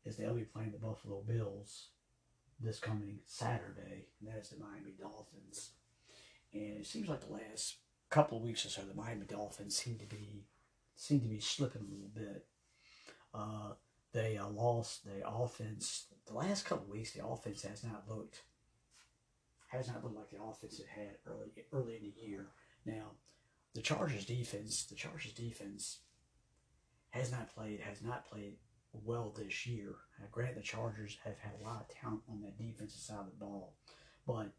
[0.04, 1.88] is they'll be playing the Buffalo Bills
[2.60, 5.72] this coming Saturday, and that is the Miami Dolphins.
[6.52, 7.76] And it seems like the last
[8.10, 10.44] couple of weeks or so, the Miami Dolphins seem to be
[10.96, 12.46] seem to be slipping a little bit.
[13.32, 13.74] Uh,
[14.12, 17.12] they uh, lost the offense the last couple of weeks.
[17.12, 18.42] The offense has not looked
[19.68, 22.48] has not looked like the offense it had early early in the year.
[22.84, 23.12] Now,
[23.74, 26.00] the Chargers defense, the Chargers defense
[27.10, 28.56] has not played has not played
[28.92, 29.94] well this year.
[30.18, 33.30] Now, granted, the Chargers have had a lot of talent on that defensive side of
[33.30, 33.74] the ball,
[34.26, 34.52] but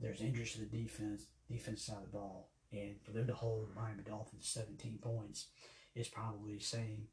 [0.00, 2.48] there's injuries to the defense, defense side of the ball.
[2.72, 5.48] And for them to hold Miami Dolphins 17 points
[5.94, 7.06] is probably saying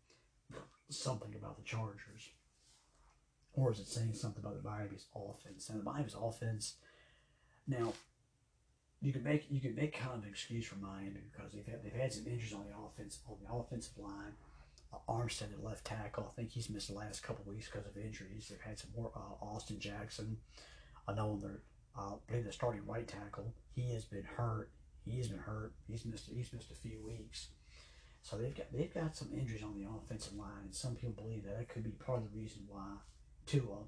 [0.89, 2.29] something about the Chargers.
[3.53, 5.69] Or is it saying something about the Miami's offense?
[5.69, 6.75] And the Miami's offense,
[7.67, 7.93] now,
[9.01, 11.83] you can make you can make kind of an excuse for Miami because they've had,
[11.83, 14.33] they've had some injuries on the offense on the offensive line.
[14.93, 17.97] Uh, Armstead at left tackle, I think he's missed the last couple weeks because of
[17.97, 18.47] injuries.
[18.49, 19.11] They've had some more.
[19.15, 20.37] Uh, Austin Jackson,
[21.07, 21.59] I know their
[21.97, 24.69] uh, I believe the starting right tackle, he has been hurt.
[25.05, 25.73] He has been hurt.
[25.87, 27.49] He's missed he's missed a few weeks.
[28.23, 31.43] So they've got they've got some injuries on the offensive line, and some people believe
[31.43, 32.95] that that could be part of the reason why
[33.45, 33.83] Tua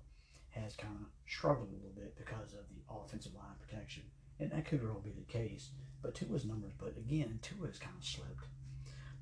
[0.52, 4.04] has kind of struggled a little bit because of the offensive line protection
[4.40, 5.72] and that could well be the case.
[6.02, 8.46] But Tua's numbers, but again, Tua's kind of slipped.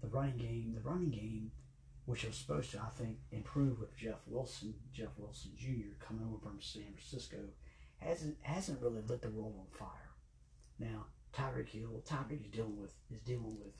[0.01, 1.51] The running game, the running game,
[2.05, 5.97] which was supposed to, I think, improve with Jeff Wilson, Jeff Wilson Jr.
[5.99, 7.37] coming over from San Francisco,
[7.97, 10.11] hasn't hasn't really lit the world on fire.
[10.77, 13.73] Now, Tyreek Hill, Tyreek is dealing with is dealing with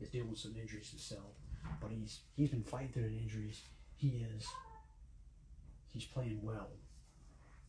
[0.00, 1.36] is dealing with some injuries himself,
[1.82, 3.60] but he's he's been fighting through the injuries.
[3.96, 4.46] He is
[5.92, 6.70] he's playing well.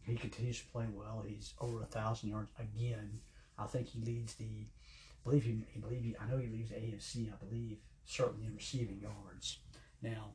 [0.01, 1.23] He continues to play well.
[1.27, 3.19] He's over a thousand yards again.
[3.57, 4.45] I think he leads the.
[4.45, 7.31] I believe he, he believe he, I know he leads AFC.
[7.31, 9.59] I believe certainly in receiving yards.
[10.01, 10.31] Now,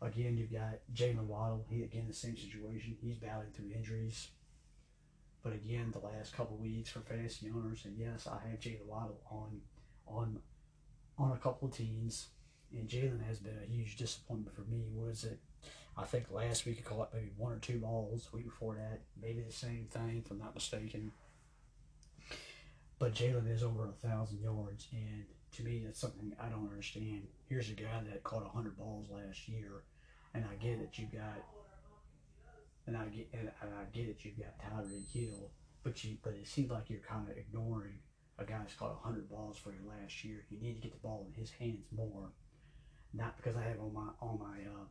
[0.00, 1.64] again, you've got Jaylen Waddle.
[1.68, 2.96] He again the same situation.
[3.00, 4.28] He's battling through injuries.
[5.42, 9.20] But again, the last couple weeks for fantasy owners, and yes, I have Jaylen Waddle
[9.28, 9.60] on
[10.06, 10.38] on
[11.18, 12.28] on a couple of teams,
[12.72, 14.84] and Jaylen has been a huge disappointment for me.
[14.94, 15.40] Was it
[15.96, 18.28] I think last week he caught maybe one or two balls.
[18.30, 21.12] The week before that, maybe the same thing, if I'm not mistaken.
[22.98, 27.26] But Jaylen is over a thousand yards, and to me, that's something I don't understand.
[27.48, 29.82] Here's a guy that caught hundred balls last year,
[30.34, 30.90] and I get it.
[30.94, 31.44] You got,
[32.86, 34.18] and I get, and I get it.
[34.22, 35.50] You've got Tyreek Hill,
[35.82, 37.98] but you, but it seems like you're kind of ignoring
[38.38, 40.46] a guy that's caught hundred balls for you last year.
[40.48, 42.30] You need to get the ball in his hands more.
[43.12, 44.86] Not because I have on my on my uh,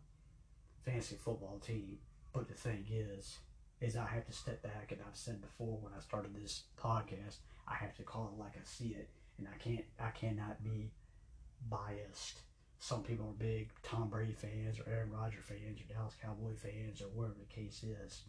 [0.86, 1.98] fantasy football team.
[2.34, 3.40] But the thing is,
[3.82, 7.38] is I have to step back, and I've said before when I started this podcast,
[7.68, 10.92] I have to call it like I see it, and I can't, I cannot be
[11.70, 12.42] biased.
[12.80, 17.02] Some people are big Tom Brady fans, or Aaron Rodgers fans, or Dallas Cowboy fans,
[17.02, 18.22] or whatever the case is.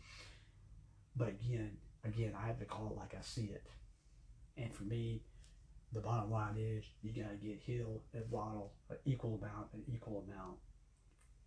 [1.16, 3.66] But again, again, I have to call it like I see it.
[4.56, 5.22] And for me,
[5.92, 9.82] the bottom line is you got to get Hill and Waddle an equal amount, an
[9.92, 10.56] equal amount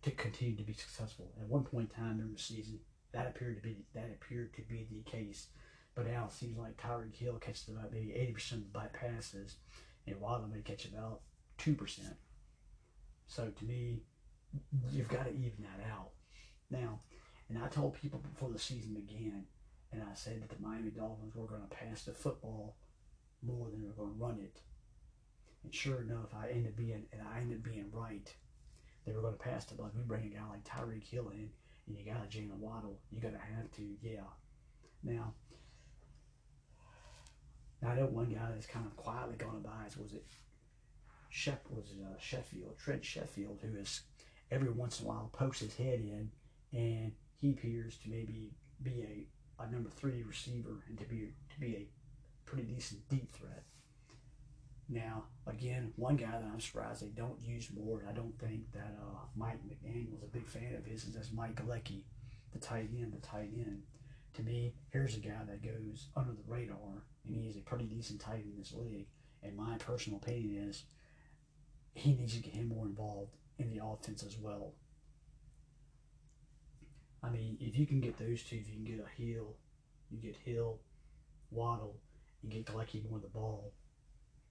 [0.06, 1.32] to continue to be successful.
[1.40, 2.78] At one point in time during the season,
[3.12, 5.48] that appeared to be that appeared to be the case.
[5.96, 9.56] But now it seems like Tyreek Hill catches about maybe eighty percent of the passes,
[10.06, 11.22] and Waddle may catch about
[11.58, 12.14] two percent.
[13.26, 14.02] So to me,
[14.92, 16.10] you've got to even that out.
[16.70, 17.00] Now,
[17.48, 19.44] and I told people before the season began,
[19.92, 22.76] and I said that the Miami Dolphins were going to pass the football
[23.42, 24.60] more than they were going to run it.
[25.64, 28.32] And sure enough, I ended being and I ended being right
[29.06, 29.90] they were going to pass the ball.
[29.94, 31.48] We bring a guy like Tyreek Hill in,
[31.86, 32.98] and you got a Jaylen Waddle.
[33.10, 34.20] You're going to have to, yeah.
[35.02, 35.34] Now,
[37.86, 39.84] I know one guy that's kind of quietly gone by.
[40.02, 40.24] Was it
[41.28, 41.64] Shep?
[41.70, 42.78] Was it uh, Sheffield?
[42.78, 44.02] Trent Sheffield, who is
[44.50, 46.30] every once in a while pokes his head in,
[46.72, 48.50] and he appears to maybe
[48.82, 49.26] be
[49.60, 51.86] a, a number three receiver and to be to be a
[52.44, 53.62] pretty decent deep threat.
[54.88, 58.72] Now, again, one guy that I'm surprised they don't use more, and I don't think
[58.72, 62.04] that uh, Mike McDaniel's a big fan of his, is that's Mike Gesicki,
[62.52, 63.82] the tight end, the tight end.
[64.34, 68.20] To me, here's a guy that goes under the radar, and he's a pretty decent
[68.20, 69.08] tight end in this league.
[69.42, 70.84] And my personal opinion is
[71.94, 74.74] he needs to get him more involved in the offense as well.
[77.22, 79.56] I mean, if you can get those two, if you can get a Hill,
[80.10, 80.78] you get Hill,
[81.50, 81.96] Waddle,
[82.42, 83.72] and get Gesicki more the ball,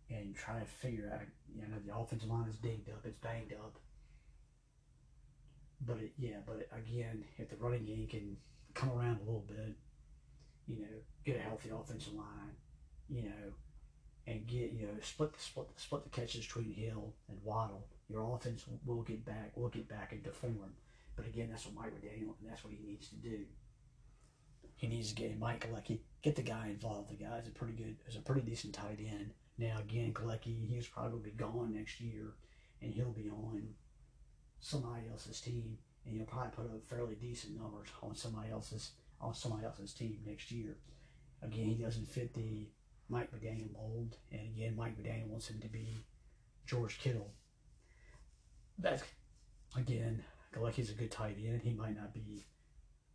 [0.09, 1.21] and try to figure out,
[1.53, 3.75] you know, the offensive line is dinged up, it's banged up.
[5.81, 8.37] But it, yeah, but again, if the running game can
[8.73, 9.75] come around a little bit,
[10.67, 12.55] you know, get a healthy offensive line,
[13.09, 13.53] you know,
[14.27, 17.87] and get you know split the split the, split the catches between Hill and Waddle,
[18.09, 20.73] your offense will get back will get back into form.
[21.15, 23.39] But again, that's what Mike McDaniel and that's what he needs to do.
[24.75, 27.09] He needs to get Mike Gesicki, get the guy involved.
[27.09, 29.31] The guy is a pretty good, is a pretty decent tight end.
[29.57, 32.33] Now again, Gesicki, he's probably gone next year,
[32.81, 33.69] and he'll be on
[34.59, 38.91] somebody else's team, and he'll probably put up fairly decent numbers on somebody else's
[39.21, 40.75] on somebody else's team next year.
[41.41, 42.67] Again, he doesn't fit the
[43.07, 45.87] Mike McDaniel mold, and again, Mike McDaniel wants him to be
[46.65, 47.31] George Kittle.
[48.77, 49.03] That's
[49.77, 51.61] again, Gesicki's a good tight end.
[51.61, 52.45] He might not be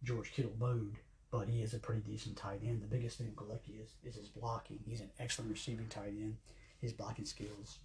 [0.03, 0.97] George Kittle mode,
[1.31, 2.83] but he is a pretty decent tight end.
[2.83, 4.81] The biggest thing Gesicki is, is his blocking.
[4.85, 6.37] He's an excellent receiving tight end.
[6.81, 7.79] His blocking skills,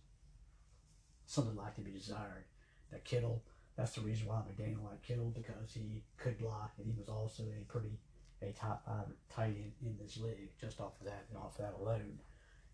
[1.26, 2.46] something like to be desired.
[2.92, 3.44] That Kittle,
[3.76, 7.44] that's the reason why McDaniel liked Kittle because he could block and he was also
[7.44, 8.00] a pretty
[8.42, 11.66] a top five tight end in this league just off of that and off of
[11.66, 12.20] that alone.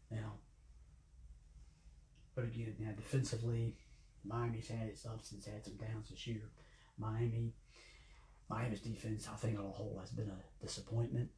[0.09, 0.33] Now,
[2.35, 3.75] but again, now defensively,
[4.23, 6.49] Miami's had its ups and had some downs this year.
[6.97, 7.53] Miami,
[8.51, 11.29] Miami's defense, I think on a whole, has been a disappointment.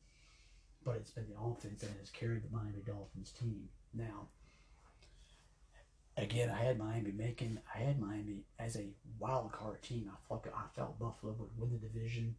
[0.83, 3.69] But it's been the offense that has carried the Miami Dolphins team.
[3.93, 4.27] Now,
[6.17, 10.11] again, I had Miami making, I had Miami as a wild card team.
[10.11, 12.35] I thought I felt Buffalo would win the division.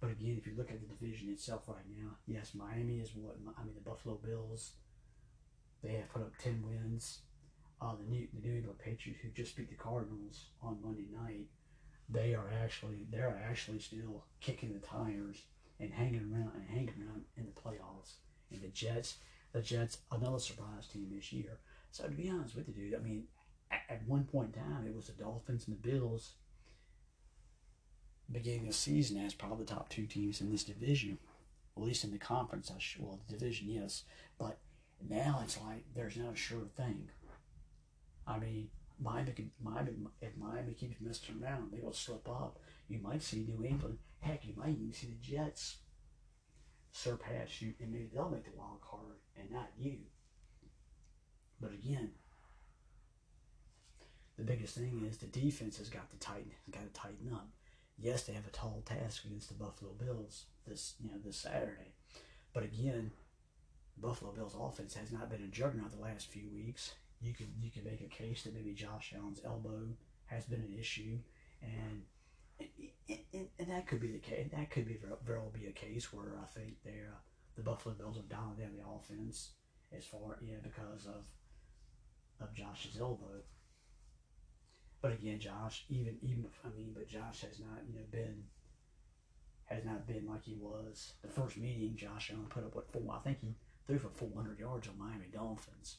[0.00, 3.36] But again, if you look at the division itself right now, yes, Miami is what
[3.58, 3.74] I mean.
[3.74, 4.72] The Buffalo Bills,
[5.82, 7.20] they have put up ten wins.
[7.80, 11.46] Uh, the New the New England Patriots, who just beat the Cardinals on Monday night,
[12.10, 15.42] they are actually they're actually still kicking the tires
[15.78, 18.14] and hanging around and hanging around in the playoffs.
[18.50, 19.16] And the Jets,
[19.52, 21.58] the Jets, another surprise team this year.
[21.90, 23.24] So to be honest with you, dude, I mean,
[23.70, 26.34] at, at one point in time, it was the Dolphins and the Bills
[28.30, 31.18] beginning of the season as probably the top two teams in this division,
[31.76, 32.70] at least in the conference.
[32.74, 34.04] I sure, well, the division, yes,
[34.38, 34.58] but
[35.08, 37.08] now it's like there's not a sure thing.
[38.26, 38.68] I mean,
[39.02, 42.58] Miami, can, Miami, if Miami keeps messing around, they will slip up.
[42.88, 43.98] You might see New England.
[44.20, 45.76] Heck, you might even see the Jets
[46.92, 49.98] surpass you, and maybe they'll make the wild card and not you.
[51.60, 52.10] But again,
[54.36, 57.48] the biggest thing is the defense has got to tighten, got to tighten up
[58.00, 61.92] yes, they have a tall task against the Buffalo Bills this you know this Saturday,
[62.52, 63.10] but again,
[63.96, 66.94] Buffalo Bills offense has not been a juggernaut the last few weeks.
[67.20, 69.88] You could you could make a case that maybe Josh Allen's elbow
[70.26, 71.18] has been an issue,
[71.62, 72.02] and
[72.58, 74.48] and, that could be the case.
[74.52, 77.16] That could be very, well be a case where I think they uh,
[77.56, 79.50] the Buffalo Bills dialing down the offense
[79.96, 81.24] as far yeah because of
[82.40, 83.42] of Josh's elbow.
[85.02, 88.44] But again, Josh, even even I mean, but Josh has not you know been
[89.64, 91.96] has not been like he was the first meeting.
[91.96, 93.14] Josh Allen put up what four?
[93.14, 93.54] I think he
[93.86, 95.98] threw for 400 yards on Miami Dolphins.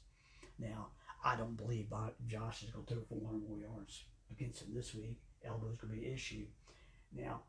[0.60, 0.88] Now
[1.24, 1.88] I don't believe
[2.28, 5.18] Josh is going to throw for 400 more yards against him this week.
[5.46, 6.46] Elbow's going to be an issue.
[7.16, 7.42] Now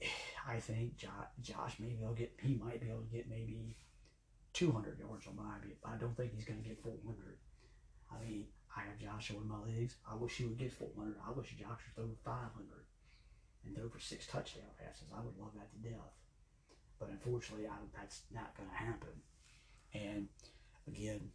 [0.48, 3.76] I think Josh, maybe he'll get he might be able to get maybe
[4.52, 5.74] 200 yards on Miami.
[5.82, 7.36] But I don't think he's going to get 400.
[8.10, 8.46] I mean,
[8.76, 9.96] I have Joshua in my legs.
[10.08, 11.16] I wish he would get 400.
[11.26, 12.50] I wish Josh would throw 500
[13.64, 15.08] and throw for six touchdown passes.
[15.14, 16.14] I would love that to death.
[16.98, 19.16] But unfortunately, I, that's not going to happen.
[19.92, 20.28] And
[20.86, 21.30] again,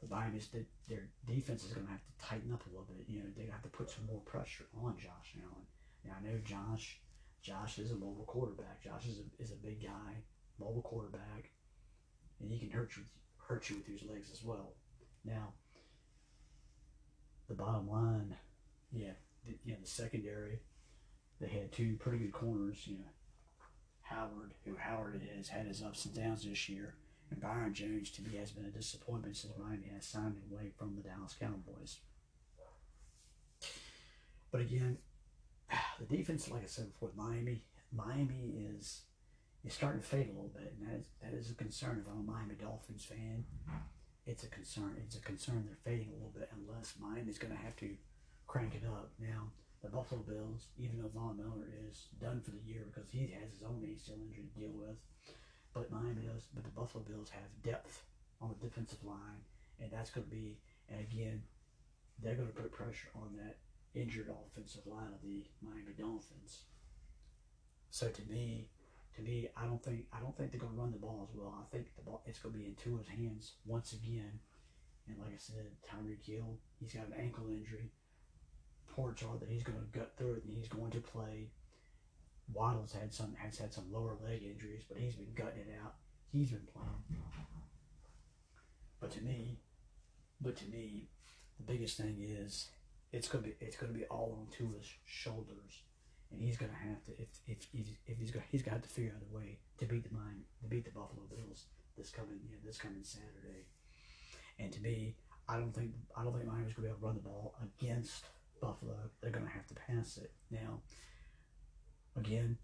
[0.00, 3.06] the Miami's that their defense is going to have to tighten up a little bit.
[3.08, 5.66] You know, they have to put some more pressure on Josh Allen.
[6.04, 7.00] Now I know Josh,
[7.42, 8.82] Josh is a mobile quarterback.
[8.82, 10.22] Josh is a, is a big guy,
[10.60, 11.50] mobile quarterback,
[12.40, 13.02] and he can hurt you
[13.38, 14.74] hurt you with his legs as well.
[15.24, 15.54] Now,
[17.48, 18.36] the bottom line,
[18.92, 19.12] yeah,
[19.46, 20.60] the, you know, the secondary,
[21.40, 22.86] they had two pretty good corners.
[22.86, 23.10] You know,
[24.02, 26.94] Howard, who Howard has had his ups and downs this year,
[27.30, 30.70] and Byron Jones to me has been a disappointment since Miami has signed him away
[30.76, 31.98] from the Dallas Cowboys.
[34.50, 34.98] But again,
[35.98, 37.62] the defense, like I said before, Miami,
[37.92, 39.02] Miami is
[39.64, 42.10] is starting to fade a little bit, and that is, that is a concern if
[42.10, 43.44] I'm a Miami Dolphins fan
[44.28, 44.94] it's a concern.
[45.02, 47.88] It's a concern they're fading a little bit unless Miami's going to have to
[48.46, 49.10] crank it up.
[49.18, 49.48] Now,
[49.82, 53.56] the Buffalo Bills, even though Von Miller is done for the year because he has
[53.56, 55.00] his own ACL injury to deal with,
[55.78, 56.42] but Miami does.
[56.54, 58.02] But the Buffalo Bills have depth
[58.40, 59.42] on the defensive line,
[59.80, 60.58] and that's going to be.
[60.90, 61.42] And again,
[62.22, 63.56] they're going to put pressure on that
[63.94, 66.64] injured offensive line of the Miami Dolphins.
[67.90, 68.68] So to me,
[69.16, 71.36] to me, I don't think I don't think they're going to run the ball as
[71.36, 71.54] well.
[71.60, 74.40] I think the ball it's going to be in Tua's hands once again.
[75.08, 77.90] And like I said, Tyreek Hill, he's got an ankle injury.
[78.98, 81.50] Are that he's going to gut through it and he's going to play.
[82.52, 85.94] Waddle's had some has had some lower leg injuries, but he's been gutting it out.
[86.32, 87.22] He's been playing.
[89.00, 89.60] But to me,
[90.40, 91.08] but to me,
[91.56, 92.70] the biggest thing is
[93.12, 95.82] it's gonna be it's gonna be all on Tua's shoulders
[96.30, 97.66] and he's to have to if if
[98.06, 100.68] if, he's got he's got to figure out a way to beat the mine to
[100.68, 101.66] beat the Buffalo Bills
[101.96, 103.66] this coming you know, this coming Saturday.
[104.58, 105.16] And to me,
[105.48, 108.26] I don't think I don't think Miami's to be able to run the ball against
[108.60, 108.96] Buffalo.
[109.20, 110.80] They're to have to pass it now.
[112.16, 112.58] Again,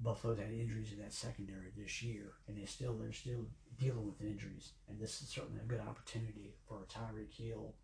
[0.00, 3.46] Buffalo's had injuries in that secondary this year, and they still they're still
[3.78, 4.72] dealing with injuries.
[4.88, 7.74] And this is certainly a good opportunity for a Tyreek Hill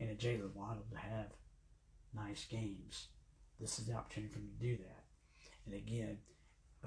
[0.00, 1.32] and a Jaylen Waddle to have
[2.12, 3.08] nice games
[3.60, 5.04] this is the opportunity for them to do that.
[5.66, 6.18] And again,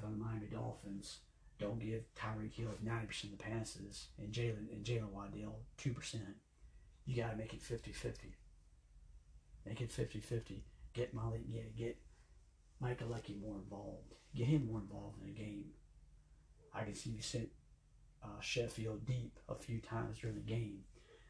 [0.04, 1.20] on the Miami Dolphins,
[1.60, 6.16] don't give Tyreek Hill 90% of the passes and Jaylen and Jaylen Waddle 2%.
[7.06, 8.34] You got to make it 50-50.
[9.66, 10.62] Make it 50-50.
[10.94, 11.98] Get Molly, get, get
[12.84, 14.14] Mike Gesicki more involved.
[14.36, 15.66] Get him more involved in the game.
[16.74, 17.50] I can see you sent
[18.22, 20.80] uh, Sherfield deep a few times during the game.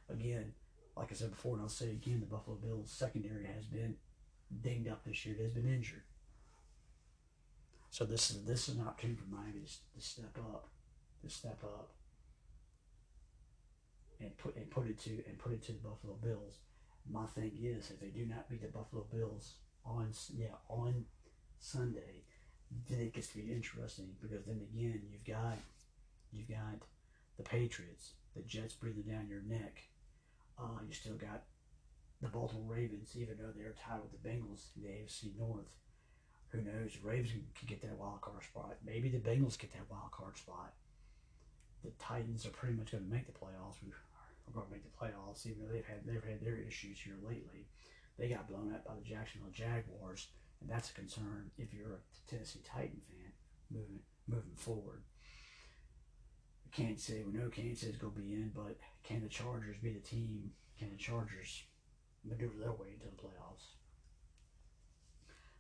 [0.09, 0.53] Again,
[0.97, 3.95] like I said before, and I'll say again, the Buffalo Bills secondary has been
[4.61, 5.35] dinged up this year.
[5.37, 6.03] It has been injured.
[7.91, 10.69] So this is this is an opportunity for Miami to, to step up,
[11.21, 11.91] to step up,
[14.19, 16.57] and put and put it to and put it to the Buffalo Bills.
[17.09, 21.05] My thing is, if they do not beat the Buffalo Bills on yeah on
[21.64, 22.24] Sunday,
[22.89, 25.57] then it gets to be interesting because then again you've got
[26.32, 26.84] you've got
[27.38, 29.82] the Patriots, the Jets breathing down your neck.
[30.59, 31.43] Uh, you still got
[32.22, 35.72] the Baltimore Ravens, even though they're tied with the Bengals in the AFC North.
[36.49, 36.93] Who knows?
[36.93, 38.76] The Ravens could get that wild card spot.
[38.86, 40.74] Maybe the Bengals get that wild card spot.
[41.84, 43.82] The Titans are pretty much going to make the playoffs.
[43.82, 47.18] We're going to make the playoffs, even though they've had they've had their issues here
[47.24, 47.66] lately.
[48.20, 50.28] They got blown out by the Jacksonville Jaguars,
[50.64, 53.32] and that's a concern if you're a Tennessee Titan fan
[53.70, 55.03] moving moving forward.
[56.72, 59.99] Can't say we know Kansas going to be in, but can the Chargers be the
[59.99, 60.51] team?
[60.80, 61.64] Can the Chargers
[62.24, 63.76] maneuver their way into the playoffs?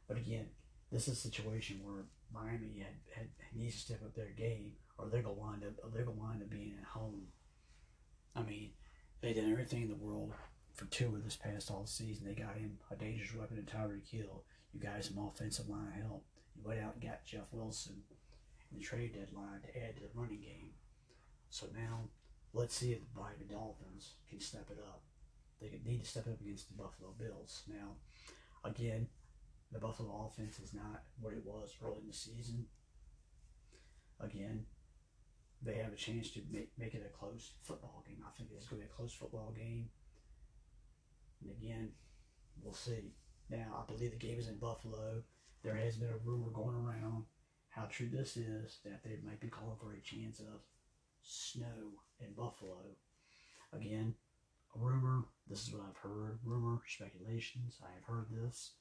[0.07, 0.47] But again,
[0.91, 5.07] this is a situation where Miami had, had needs to step up their game, or
[5.07, 7.27] they're gonna wind up, they're gonna wind up being at home.
[8.35, 8.71] I mean,
[9.21, 10.33] they did everything in the world
[10.73, 12.25] for Tua this past all season.
[12.25, 14.43] They got him a dangerous weapon in Tyreek Hill.
[14.73, 16.25] You got some offensive line help.
[16.55, 18.01] You went out and got Jeff Wilson
[18.71, 20.71] in the trade deadline to add to the running game.
[21.49, 22.09] So now,
[22.53, 25.03] let's see if the Miami Dolphins can step it up.
[25.61, 27.63] They need to step up against the Buffalo Bills.
[27.67, 27.95] Now,
[28.65, 29.07] again,
[29.71, 32.65] the Buffalo offense is not what it was early in the season.
[34.19, 34.65] Again,
[35.61, 38.23] they have a chance to make, make it a close football game.
[38.25, 39.89] I think it's going to be a close football game.
[41.41, 41.89] And again,
[42.61, 43.13] we'll see.
[43.49, 45.23] Now, I believe the game is in Buffalo.
[45.63, 47.25] There has been a rumor going around
[47.69, 50.61] how true this is that they might be calling for a chance of
[51.23, 52.77] snow in Buffalo.
[53.71, 54.13] Again,
[54.75, 55.25] a rumor.
[55.49, 56.39] This is what I've heard.
[56.43, 57.79] Rumor, speculations.
[57.83, 58.71] I have heard this.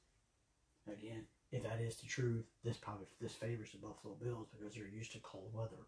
[0.86, 4.88] Again, if that is the truth, this probably this favors the Buffalo Bills because they're
[4.88, 5.86] used to cold weather.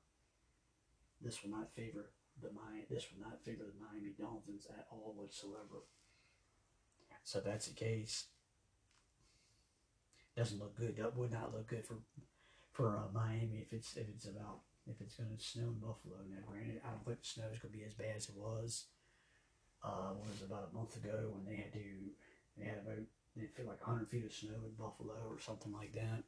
[1.21, 2.11] This will not favor
[2.43, 2.85] the Miami.
[2.91, 5.85] This will not favor the Miami Dolphins at all whatsoever.
[7.25, 8.27] So that's the case.
[10.37, 10.97] Doesn't look good.
[10.97, 11.97] That would not look good for
[12.73, 14.61] for uh, Miami if it's if it's about
[14.91, 16.17] if it's going to snow in Buffalo.
[16.29, 18.37] Now, granted, I don't think the snow is going to be as bad as it
[18.37, 18.87] was.
[19.83, 21.85] Uh, was about a month ago when they had to
[22.57, 23.07] they had about it
[23.57, 26.23] feel like 100 feet of snow in Buffalo or something like that.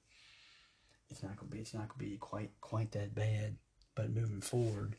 [1.11, 1.59] It's not gonna be.
[1.59, 3.57] It's not gonna be quite quite that bad.
[3.95, 4.97] But moving forward,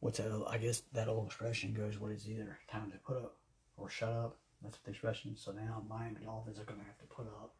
[0.00, 0.32] what's that?
[0.48, 3.36] I guess that old expression goes, "What is either time to put up
[3.76, 5.36] or shut up." That's what the expression.
[5.36, 7.54] So now Miami Dolphins are gonna have to put up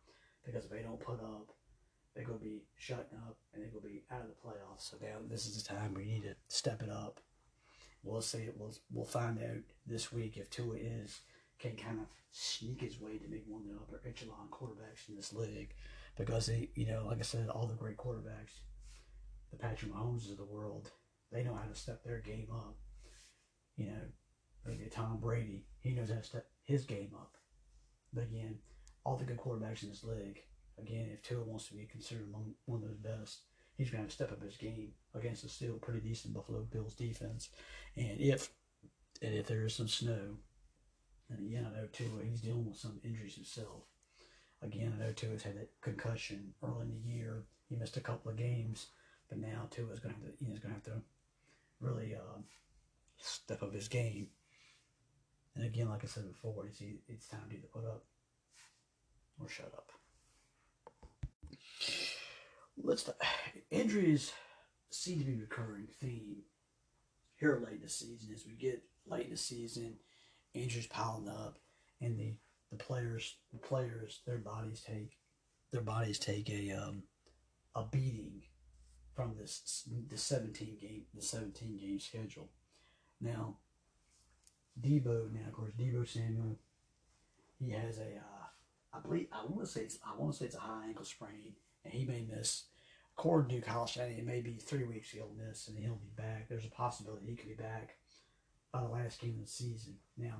[0.44, 1.54] because if they don't put up,
[2.14, 4.90] they're gonna be shutting up and they're gonna be out of the playoffs.
[4.90, 7.20] So now this is the time we need to step it up.
[8.02, 8.48] We'll see.
[8.57, 11.20] We'll we'll find out this week if Tua is
[11.61, 15.14] can kind of sneak his way to make one of the upper echelon quarterbacks in
[15.14, 15.74] this league
[16.18, 18.62] because they, you know, like I said, all the great quarterbacks,
[19.52, 20.90] the Patrick Mahomes of the world,
[21.30, 22.76] they know how to step their game up.
[23.76, 24.00] You know,
[24.66, 27.37] maybe Tom Brady, he knows how to step his game up.
[28.12, 28.59] But again,
[29.05, 30.41] all the good quarterbacks in this league,
[30.79, 33.41] again, if Tua wants to be considered among one of the best,
[33.77, 37.49] he's going to step up his game against a still pretty decent Buffalo Bills defense.
[37.97, 38.51] And if
[39.23, 40.37] and if there is some snow,
[41.31, 43.85] and again, I know Tua, he's dealing with some injuries himself.
[44.62, 47.45] Again, I know Tua's had that concussion early in the year.
[47.69, 48.89] He missed a couple of games,
[49.29, 51.03] but now Tua's going to you going to have to
[51.81, 52.41] really uh,
[53.19, 54.29] step up his game.
[55.57, 58.04] And again, like I said before, it's, it's time to either put up
[59.40, 59.90] or shut up.
[62.82, 63.09] Let's
[63.70, 64.32] injuries
[64.90, 66.42] seem to be recurring theme
[67.36, 68.34] here late in the season.
[68.34, 69.94] As we get late in the season,
[70.52, 71.59] injuries piling up,
[72.00, 72.34] and the
[72.70, 75.16] the players the players their bodies take
[75.72, 77.02] their bodies take a um,
[77.74, 78.42] a beating
[79.14, 82.50] from this the 17 game the 17 game schedule.
[83.20, 83.57] Now,
[84.81, 86.59] Deebo now of course Deebo Samuel,
[87.59, 88.47] he has a uh,
[88.93, 91.05] I believe I want to say it's I want to say it's a high ankle
[91.05, 91.55] sprain,
[91.85, 92.64] and he may miss.
[93.18, 96.49] According to Kyle Shanahan, it may be three weeks he'll miss, and he'll be back.
[96.49, 97.97] There's a possibility he could be back
[98.72, 99.95] by the last game of the season.
[100.18, 100.35] Now,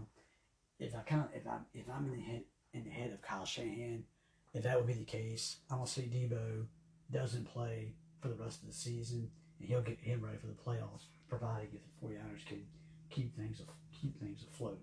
[0.79, 2.43] if I kind if I'm if I'm in the head
[2.75, 4.05] in the head of Kyle Shanahan,
[4.53, 6.67] if that would be the case, I don't see Deebo
[7.11, 10.53] doesn't play for the rest of the season, and he'll get him ready for the
[10.53, 12.63] playoffs, provided if the 49ers can
[13.11, 13.61] keep things
[14.01, 14.81] keep things afloat.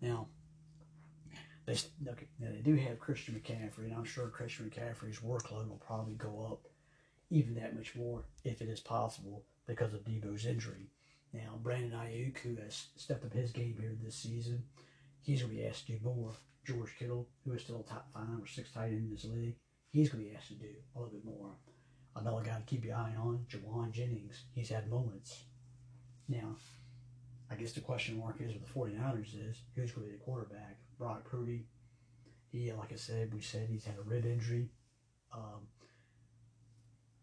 [0.00, 0.28] Now,
[1.66, 1.74] they
[2.08, 6.14] okay, now they do have Christian McCaffrey, and I'm sure Christian McCaffrey's workload will probably
[6.14, 6.70] go up
[7.30, 10.90] even that much more if it is possible because of Deebo's injury.
[11.32, 14.64] Now, Brandon Aiyuk, who has stepped up his game here this season,
[15.22, 16.32] he's going to be asked to do more.
[16.64, 19.54] George Kittle, who is still a top five or six tight end in this league,
[19.92, 21.52] he's going to be asked to do a little bit more.
[22.16, 24.44] Another guy to keep your eye on, Jauan Jennings.
[24.52, 25.44] He's had moments.
[26.28, 26.56] Now,
[27.50, 30.24] I guess the question mark is with the 49ers is who's going to be the
[30.24, 30.78] quarterback?
[30.98, 31.66] Brock Purdy.
[32.52, 34.70] He, like I said, we said he's had a rib injury.
[35.32, 35.68] Um,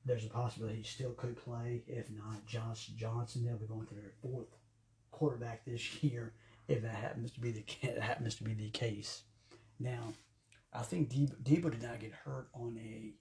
[0.06, 1.84] there's a possibility he still could play.
[1.88, 4.48] If not, Josh Johnson, they'll be going to their fourth
[5.12, 6.34] quarterback this year
[6.68, 9.24] if that happens to be the happens to be the case.
[9.80, 10.14] Now,
[10.74, 13.14] I think Deebo did not get hurt on a.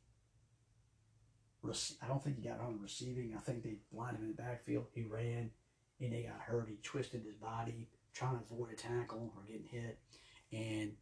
[2.00, 3.34] I don't think he got on receiving.
[3.36, 4.86] I think they lined him in the backfield.
[4.94, 5.50] He ran,
[6.00, 6.68] and got hurt.
[6.68, 9.98] He twisted his body trying to avoid a tackle or getting hit,
[10.52, 10.92] and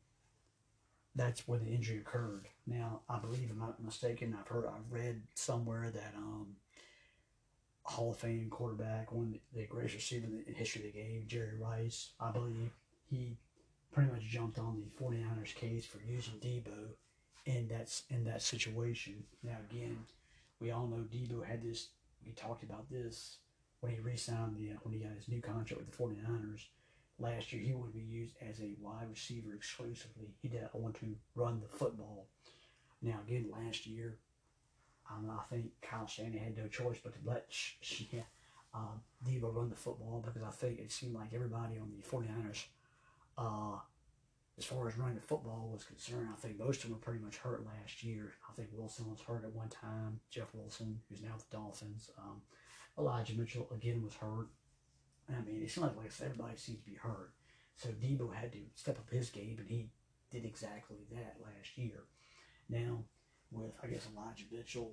[1.15, 2.49] that's where the injury occurred.
[2.67, 4.37] Now, I believe I'm not mistaken.
[4.39, 6.57] I've heard, I've read somewhere that um,
[7.85, 11.25] Hall of Fame quarterback, one of the, greatest receiver in the history of the game,
[11.29, 12.71] Jerry Rice, I believe
[13.09, 13.37] he
[13.93, 16.89] pretty much jumped on the 49ers case for using Deebo
[17.47, 19.23] in that in that situation.
[19.43, 19.99] Now, again,
[20.61, 21.89] we all know Deebo had this.
[22.27, 23.37] We talked about this
[23.85, 26.69] when he re-signed the when he got his new contract with the 49ers
[27.19, 30.35] last year he would be used as a wide receiver exclusively.
[30.41, 32.27] He didn't want to run the football.
[33.03, 34.17] Now again, last year,
[35.11, 37.47] um, I think Kyle Shanahan had no choice but to let
[38.11, 38.23] yeah,
[38.73, 42.65] um, Deebo run the football because I think it seemed like everybody on the 49ers,
[43.37, 43.79] uh,
[44.57, 47.23] as far as running the football was concerned, I think most of them were pretty
[47.23, 48.33] much hurt last year.
[48.49, 50.21] I think Wilson was hurt at one time.
[50.31, 52.11] Jeff Wilson, who's now with the Dolphins.
[52.19, 52.41] Um,
[52.99, 54.49] Elijah Mitchell again was hurt.
[55.29, 57.33] I mean, it seems like, like everybody seems to be hurt.
[57.77, 59.89] So Deebo had to step up his game, and he
[60.31, 62.05] did exactly that last year.
[62.69, 63.05] Now,
[63.51, 64.93] with I guess Elijah Mitchell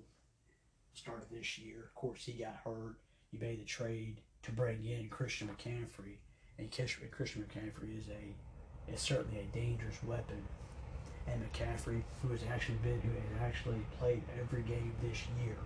[0.93, 1.83] started this year.
[1.83, 2.97] Of course, he got hurt.
[3.31, 6.17] You made the trade to bring in Christian McCaffrey,
[6.57, 10.41] and Christian McCaffrey is a is certainly a dangerous weapon.
[11.27, 15.57] And McCaffrey, who has actually been who has actually played every game this year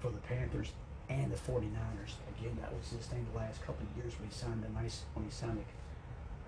[0.00, 0.72] for the Panthers
[1.08, 2.20] and the 49ers.
[2.36, 5.02] Again, that was his thing the last couple of years when he signed a nice
[5.14, 5.66] when he signed a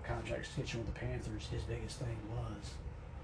[0.07, 1.49] contract extension with the Panthers.
[1.49, 2.77] His biggest thing was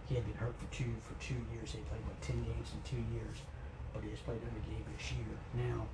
[0.10, 1.72] he had been hurt for two for two years.
[1.72, 3.38] He played what ten games in two years,
[3.94, 5.34] but he has played every game this year.
[5.54, 5.86] Now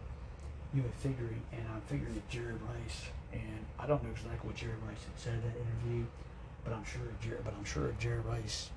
[0.74, 4.56] you were figuring, and I'm figuring that Jerry Rice, and I don't know exactly what
[4.56, 6.06] Jerry Rice had said in that interview,
[6.64, 8.72] but I'm sure Jerry, but I'm sure Jerry Rice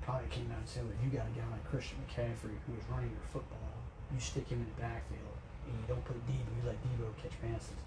[0.00, 2.86] probably came out and said, well, you got a guy like Christian McCaffrey who is
[2.88, 3.75] running your football
[4.12, 5.36] you stick him in the backfield
[5.66, 7.78] and you don't put Deebo, you let Deebo catch passes.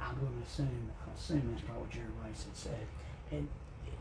[0.00, 2.84] I'm going to assume, I assume that's probably what Jerry Rice had said.
[3.30, 3.48] And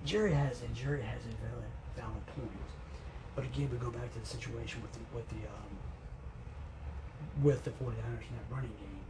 [0.03, 2.69] Jerry has, and Jerry has a valid, valid point.
[3.35, 5.73] But again, we go back to the situation with the, with the, um,
[7.41, 9.05] with the 49ers in that running game.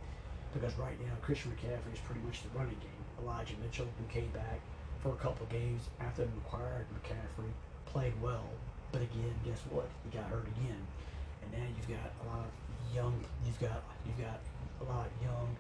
[0.54, 3.04] Because right now, Christian McCaffrey is pretty much the running game.
[3.24, 4.60] Elijah Mitchell, who came back
[5.02, 7.50] for a couple games after they acquired McCaffrey,
[7.86, 8.46] played well.
[8.92, 9.90] But again, guess what?
[10.06, 10.86] He got hurt again
[11.44, 12.54] and now you've got a lot of
[12.96, 13.16] young.
[13.46, 14.40] You've got you've got
[14.80, 15.52] a lot of young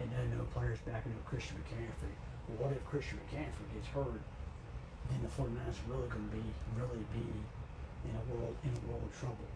[0.00, 2.14] and no players backing up Christian McCaffrey.
[2.48, 4.22] Well, what if Christian McCaffrey gets hurt?
[5.10, 6.44] Then the 49ers are really going to be
[6.78, 7.26] really be
[8.06, 9.46] in a world in a world of trouble.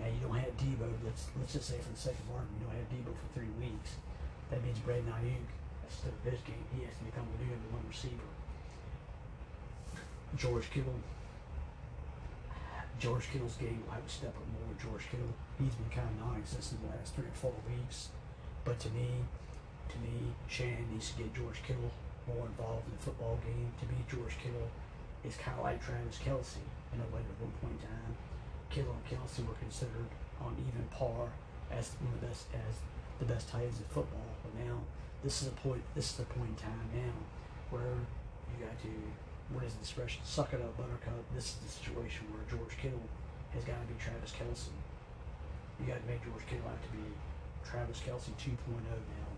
[0.00, 0.88] Now you don't have Deebo.
[1.04, 3.52] Let's let's just say for the sake of argument, you don't have Deebo for three
[3.60, 4.00] weeks.
[4.48, 5.46] That means Brandon Aiyuk,
[5.84, 8.28] instead of his game, he has to become the new number one receiver.
[10.36, 10.96] George Kittle
[13.00, 15.32] George Kittle's game to step up more George Kittle.
[15.56, 18.12] He's been kind of non-existent the last three or four weeks.
[18.62, 19.24] But to me,
[19.88, 21.88] to me, Shan needs to get George Kittle
[22.28, 23.72] more involved in the football game.
[23.80, 24.68] To me, George Kittle
[25.24, 26.60] is kind of like Travis Kelce
[26.92, 28.12] in a way at one point in time.
[28.68, 30.12] Kittle and Kelsey were considered
[30.44, 31.32] on even par
[31.72, 32.84] as one of the best as
[33.16, 34.28] the best tight ends in football.
[34.44, 34.76] But now
[35.24, 37.16] this is a point this is the point in time now
[37.72, 37.96] where
[38.52, 38.92] you got to
[39.52, 40.22] what is the expression?
[40.24, 41.26] Suck it up, Buttercup.
[41.34, 43.02] This is the situation where George Kittle
[43.54, 44.70] has got to be Travis Kelce.
[45.78, 47.02] You got to make George Kittle have to be
[47.66, 48.54] Travis Kelce 2.0
[48.86, 49.30] now.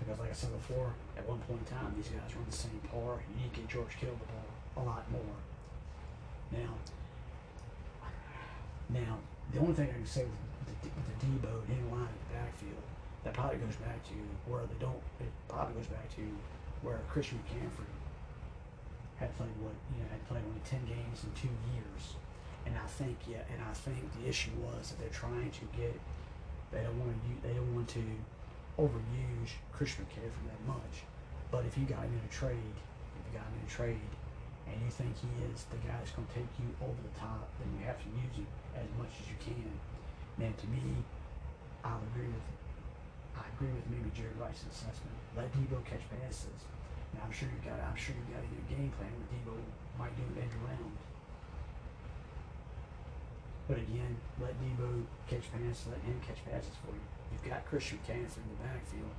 [0.00, 2.56] Because, like I said before, at one point in time, these guys were run the
[2.56, 3.20] same par.
[3.28, 4.48] You need to get George Kittle the ball
[4.80, 5.36] a lot more.
[6.50, 6.72] Now,
[8.88, 9.12] now
[9.52, 12.20] the only thing I can say with the, with the Deebo and him line in
[12.24, 12.84] the backfield,
[13.22, 14.16] that probably goes back to
[14.48, 15.00] where they don't.
[15.20, 16.24] It probably goes back to
[16.82, 17.88] where Christian McCaffrey
[19.18, 22.18] had played what you know had played only ten games in two years,
[22.66, 25.94] and I think yeah, and I think the issue was that they're trying to get
[26.72, 28.04] they don't want to they don't want to
[28.78, 31.06] overuse Christian McCaffrey that much,
[31.50, 32.74] but if you got him in a trade,
[33.14, 34.10] if you got him in a trade,
[34.66, 37.46] and you think he is the guy that's going to take you over the top,
[37.62, 39.70] then you have to use him as much as you can.
[40.42, 40.82] And to me,
[41.86, 42.42] I'll agree with
[43.38, 45.14] I agree with maybe Jerry Rice's assessment.
[45.36, 46.66] Let Deebo catch passes.
[47.14, 49.54] Now I'm sure you got I'm sure you got a new game plan where Deebo
[49.98, 50.94] might do an end around.
[53.70, 54.12] But again,
[54.42, 57.06] let Deebo catch passes, let him catch passes for you.
[57.32, 59.14] You've got Christian McCaffrey in the backfield.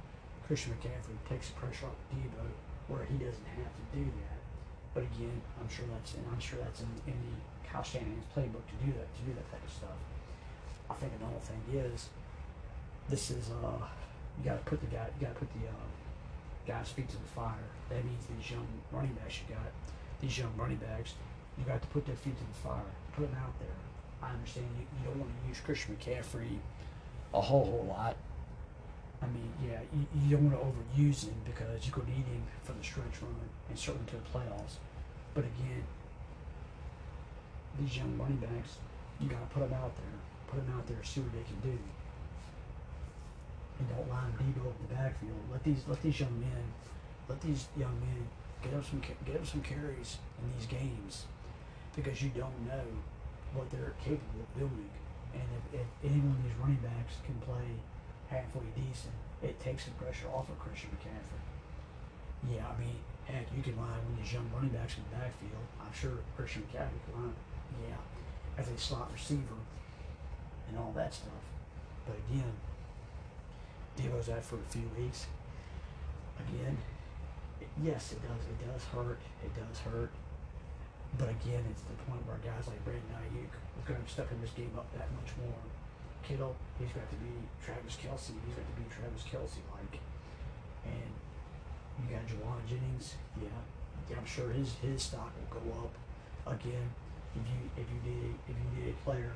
[0.45, 2.45] Christian McCaffrey takes the pressure off Deebo
[2.87, 4.39] where he doesn't have to do that.
[4.93, 7.35] But again, I'm sure that's in, I'm sure that's in, in the
[7.67, 9.99] Kyle Shanahan's playbook to do that to do that type of stuff.
[10.89, 12.09] I think another thing is
[13.09, 13.81] this is uh
[14.37, 15.89] you got to put the guy you got to put the uh,
[16.65, 17.65] guy's feet to the fire.
[17.89, 19.65] That means these young running backs you got
[20.21, 21.13] these young running backs
[21.57, 23.79] you got to put their feet to the fire, put them out there.
[24.21, 26.59] I understand you, you don't want to use Christian McCaffrey
[27.33, 28.15] a whole whole lot.
[29.21, 32.43] I mean, yeah, you, you don't want to overuse him because you could need him
[32.63, 33.35] for the stretch run
[33.69, 34.77] and certainly to the playoffs.
[35.33, 35.83] But again,
[37.79, 38.77] these young running backs,
[39.19, 40.15] you got to put them out there,
[40.47, 41.79] put them out there, see what they can do
[43.79, 45.39] and don't line Deebo up the backfield.
[45.51, 46.63] Let these let these young men,
[47.27, 48.27] let these young men
[48.63, 51.25] get up some get up some carries in these games,
[51.95, 52.87] because you don't know
[53.53, 54.89] what they're capable of doing.
[55.33, 57.67] And if, if any one of these running backs can play
[58.29, 61.43] halfway decent, it takes the pressure off of Christian McCaffrey.
[62.55, 62.95] Yeah, I mean,
[63.25, 65.65] heck, you can line one of these young running backs in the backfield.
[65.81, 67.35] I'm sure Christian McCaffrey can line,
[67.83, 67.99] yeah,
[68.57, 69.59] as a slot receiver
[70.69, 71.43] and all that stuff.
[72.07, 72.51] But again,
[73.97, 75.27] Deebo's out for a few weeks.
[76.39, 76.77] Again,
[77.81, 78.43] yes, it does.
[78.47, 79.19] It does hurt.
[79.43, 80.11] It does hurt.
[81.17, 84.41] But again, it's the point where guys like Brandon Aiyuk is going to step in
[84.41, 85.63] this game up that much more.
[86.27, 87.31] Kittle, he's got to be
[87.63, 88.35] Travis Kelce.
[88.35, 90.01] He's got to be Travis Kelce like.
[90.83, 91.11] And
[92.03, 93.15] you got Jauan Jennings.
[93.39, 93.47] Yeah,
[94.09, 95.93] yeah, I'm sure his his stock will go up.
[96.51, 96.91] Again,
[97.31, 99.31] if you if you need if you need a player,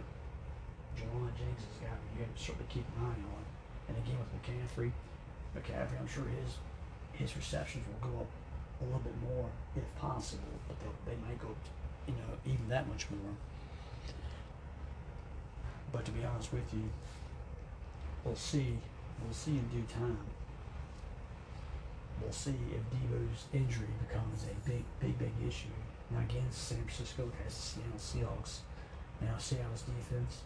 [0.99, 3.43] Jauan Jennings is a guy you have to certainly keep an eye on.
[3.89, 4.91] And again with McCaffrey,
[5.57, 6.55] McCaffrey, I'm sure his
[7.13, 8.27] his receptions will go up
[8.81, 11.49] a little bit more if possible, but they, they might go,
[12.07, 13.33] you know, even that much more.
[15.91, 16.83] But to be honest with you,
[18.23, 18.77] we'll see.
[19.21, 20.17] We'll see in due time.
[22.21, 25.67] We'll see if Deebo's injury becomes a big, big, big issue.
[26.11, 28.59] Now again, San Francisco has the Seattle Seahawks.
[29.21, 30.41] Now Seattle's defense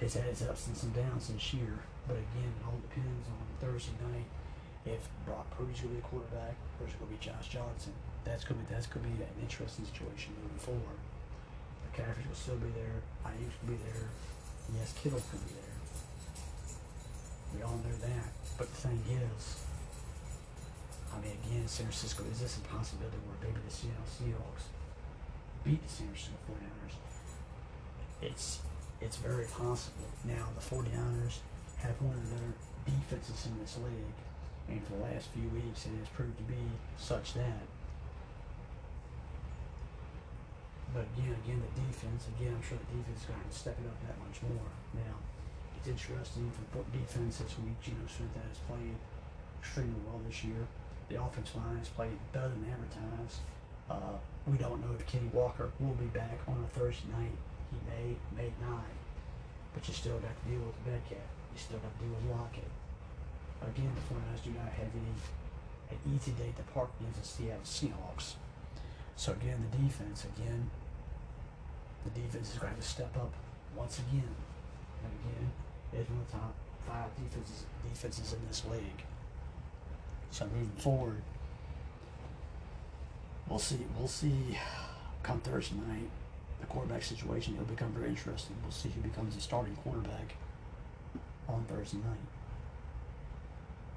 [0.00, 1.80] has had its ups and some downs this year.
[2.06, 4.28] But again, it all depends on Thursday night
[4.86, 7.48] if Brock Purdy's going to be a quarterback or is it going to be Josh
[7.52, 7.92] Johnson.
[8.24, 11.00] That's going to be that's going to be an interesting situation moving forward.
[11.88, 13.00] McCaffrey's will still be there.
[13.24, 14.08] Aiyuk will be there.
[14.76, 15.80] Yes, Kittle's going to be there.
[17.56, 18.30] We all know that.
[18.56, 19.64] But the thing is,
[21.10, 24.70] I mean, again, San Francisco, is this a possibility where maybe the Seattle Seahawks
[25.64, 26.94] beat the San Francisco 49ers?
[28.22, 28.60] It's
[29.00, 30.06] it's very possible.
[30.24, 31.40] Now, the 49ers
[31.82, 32.52] have one of their
[32.84, 34.18] defenses in this league,
[34.68, 36.60] and for the last few weeks, it has proved to be
[36.96, 37.64] such that.
[40.92, 43.86] But again, again, the defense, again, I'm sure the defense is going to step it
[43.86, 44.70] up that much more.
[44.94, 45.14] Now,
[45.78, 47.78] it's interesting for defense this week.
[47.80, 48.98] Geno Smith has played
[49.62, 50.66] extremely well this year.
[51.08, 53.40] The offense line has played better than advertised.
[53.88, 57.34] Uh, we don't know if Kenny Walker will be back on a Thursday night
[57.70, 58.84] he may, may not.
[59.74, 61.39] But you still got to deal with the Metcalf.
[61.52, 62.70] You still got to deal with Lockett.
[63.62, 65.12] Again, the 49ers do not have any
[65.90, 68.34] an easy day to park against the Seattle Seahawks.
[69.16, 70.70] So again, the defense, again,
[72.04, 73.32] the defense is going to step up
[73.76, 74.34] once again.
[75.02, 75.50] And again,
[75.92, 76.54] it's one of the top
[76.86, 79.04] five defenses defenses in this league.
[80.30, 81.22] So moving forward,
[83.48, 83.80] we'll see.
[83.98, 84.58] We'll see.
[85.22, 86.08] Come Thursday night,
[86.60, 88.56] the quarterback situation, it'll become very interesting.
[88.62, 90.34] We'll see who becomes the starting quarterback
[91.54, 92.26] on Thursday night.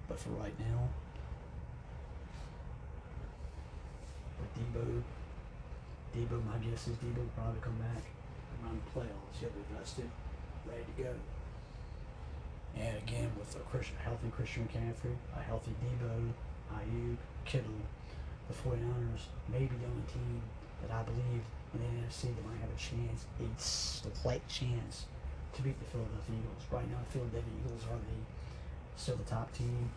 [0.07, 0.89] But for right now,
[4.39, 5.01] with Deebo,
[6.15, 8.03] Deebo, my guess is will probably come back
[8.61, 9.39] around the playoffs.
[9.39, 10.09] He'll be rested,
[10.67, 11.13] ready to go.
[12.75, 16.33] And again, with a Christian, healthy Christian McCaffrey, a healthy Deebo,
[16.73, 17.69] Aiyuk, Kittle,
[18.47, 20.41] the 49ers may be the only team
[20.81, 21.43] that I believe
[21.73, 25.05] in the NFC that might have a chance, it's a slight chance
[25.53, 26.63] to beat the Philadelphia Eagles.
[26.71, 28.19] Right now, the Philadelphia Eagles are the
[28.95, 29.89] still the top team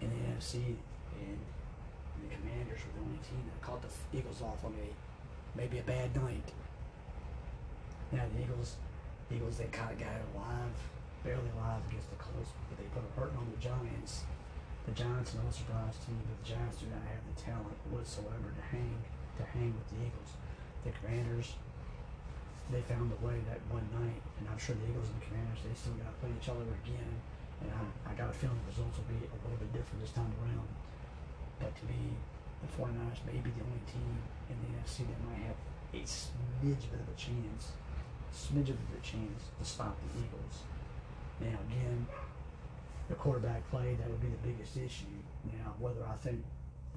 [0.00, 0.76] in the NFC,
[1.20, 1.38] and
[2.20, 4.88] the Commanders were the only team that caught the Eagles off on a
[5.56, 6.48] maybe a bad night.
[8.12, 8.76] Now the Eagles,
[9.28, 10.76] the Eagles they kind of got alive,
[11.22, 14.24] barely alive against the Colts, but they put a hurting on the Giants.
[14.84, 17.76] The Giants are no surprise to me, but the Giants do not have the talent
[17.88, 19.00] whatsoever to hang
[19.40, 20.32] to hang with the Eagles.
[20.84, 21.56] The Commanders,
[22.72, 25.60] they found a way that one night, and I'm sure the Eagles and the Commanders
[25.60, 27.12] they still got to play each other again.
[27.60, 30.12] And I, I got a feeling the results will be a little bit different this
[30.16, 30.68] time around.
[31.60, 32.16] But to me,
[32.64, 34.16] the 49ers may be the only team
[34.48, 35.58] in the NFC that might have
[35.92, 37.76] a smidge bit of a chance,
[38.32, 40.64] smidge of a chance to stop the Eagles.
[41.40, 42.06] Now again,
[43.08, 45.20] the quarterback play that would be the biggest issue.
[45.44, 46.42] Now whether I think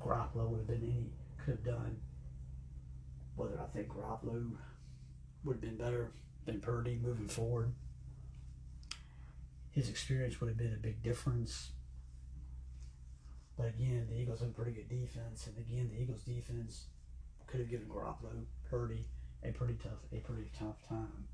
[0.02, 1.98] Garoppolo would have been any could have done,
[3.36, 4.52] whether I think Garoppolo
[5.48, 6.12] would have been better
[6.46, 7.74] than Purdy moving forward
[9.78, 11.70] his experience would have been a big difference.
[13.56, 16.86] But again, the Eagles have a pretty good defense, and again, the Eagles' defense
[17.46, 19.06] could have given Garoppolo, Purdy,
[19.44, 21.28] a pretty tough, a pretty tough time.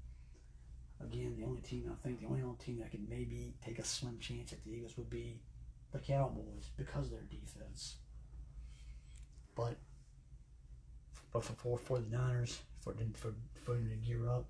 [1.01, 4.19] Again, the only team I think the only team that could maybe take a slim
[4.19, 5.39] chance at the Eagles would be
[5.93, 7.95] the Cowboys because of their defense.
[9.55, 9.77] But
[11.31, 14.45] but for for, for the Niners, for for for them to gear up,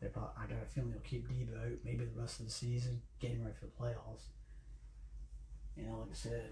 [0.00, 2.52] they probably, I got a feeling they'll keep Deebo out maybe the rest of the
[2.52, 4.30] season, getting ready for the playoffs.
[5.76, 6.50] You know, like I said,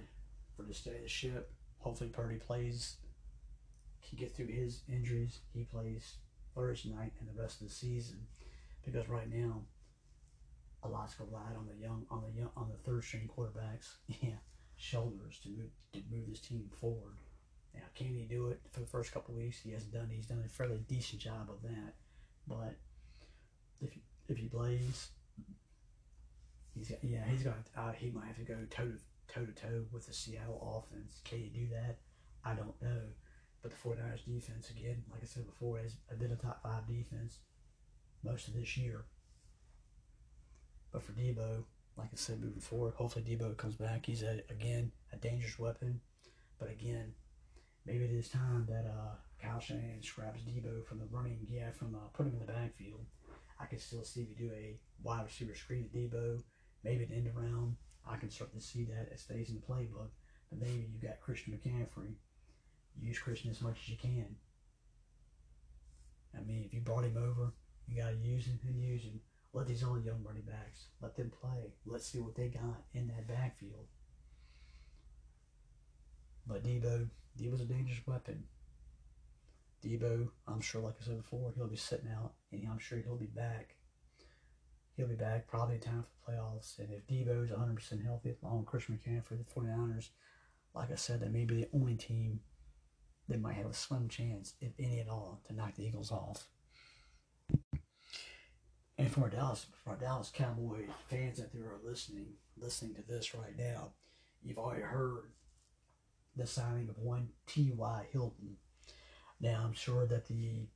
[0.57, 2.97] for the stay of the ship, hopefully Purdy plays,
[4.01, 6.15] he get through his injuries, he plays
[6.55, 8.27] Thursday night and the rest of the season.
[8.85, 9.63] Because right now,
[10.83, 14.39] a lot's relied on the young, on the young, on the third string quarterbacks, yeah,
[14.77, 17.17] shoulders to move to move this team forward.
[17.75, 19.61] Now, can he do it for the first couple weeks?
[19.63, 20.09] He hasn't done.
[20.11, 21.95] He's done a fairly decent job of that,
[22.47, 22.77] but
[23.81, 23.91] if
[24.29, 25.11] if he plays,
[26.75, 28.99] he's got, yeah he's got uh, he might have to go toe to
[29.33, 31.21] toe to toe with the Seattle offense.
[31.25, 31.99] Can he do that?
[32.45, 33.03] I don't know.
[33.63, 37.41] But the 49ers defense again, like I said before, has been a top five defense
[38.25, 39.05] most of this year.
[40.93, 41.65] But for Deebo,
[41.97, 44.07] like I said, moving forward, hopefully Deebo comes back.
[44.07, 46.01] He's a, again a dangerous weapon.
[46.59, 47.13] But again,
[47.87, 51.95] maybe it is time that uh, Kyle Shanahan scraps Deebo from the running, yeah, from
[51.95, 53.07] uh, put him in the backfield
[53.61, 56.43] I can still see if you do a wide receiver screen at Deebo,
[56.83, 57.77] maybe an end around.
[58.09, 60.09] I can start to see that it stays in the playbook.
[60.49, 62.15] But maybe you got Christian McCaffrey.
[63.01, 64.35] Use Christian as much as you can.
[66.37, 67.53] I mean, if you brought him over,
[67.87, 69.21] you got to use him and use him.
[69.53, 71.73] Let these other young running backs let them play.
[71.85, 73.87] Let's see what they got in that backfield.
[76.47, 76.65] But
[77.41, 78.45] Deebo, Deebo's a dangerous weapon.
[79.85, 83.17] Deebo, I'm sure, like I said before, he'll be sitting out, and I'm sure he'll
[83.17, 83.77] be back.
[84.97, 86.79] He'll be back probably in time for the playoffs.
[86.79, 90.09] And if Deebo's 100% healthy, along with Christian McCaffrey, the 49ers,
[90.75, 92.41] like I said, they may be the only team
[93.29, 96.49] that might have a slim chance, if any at all, to knock the Eagles off.
[98.99, 102.27] And for our Dallas, for our Dallas Cowboy fans that there are listening,
[102.59, 103.93] listening to this right now,
[104.43, 105.31] you've already heard
[106.37, 108.07] the signing of one T.Y.
[108.13, 108.57] Hilton
[109.41, 110.67] now I'm sure that the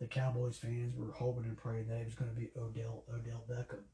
[0.00, 3.44] the Cowboys fans were hoping and praying that it was going to be Odell Odell
[3.48, 3.84] Beckham.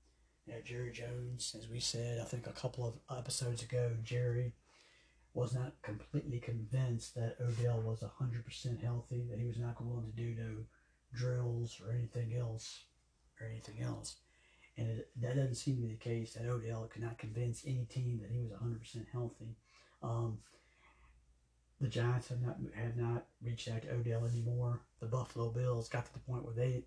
[0.46, 4.52] Now Jerry Jones, as we said, I think a couple of episodes ago, Jerry
[5.32, 10.04] was not completely convinced that Odell was hundred percent healthy, that he was not going
[10.04, 10.64] to do no
[11.14, 12.84] drills or anything else
[13.40, 14.16] or anything else.
[14.76, 16.34] And it, that doesn't seem to be the case.
[16.34, 19.56] That Odell could not convince any team that he was 100% healthy.
[20.02, 20.38] Um,
[21.80, 24.80] the Giants have not have not reached out to Odell anymore.
[25.00, 26.84] The Buffalo Bills got to the point where they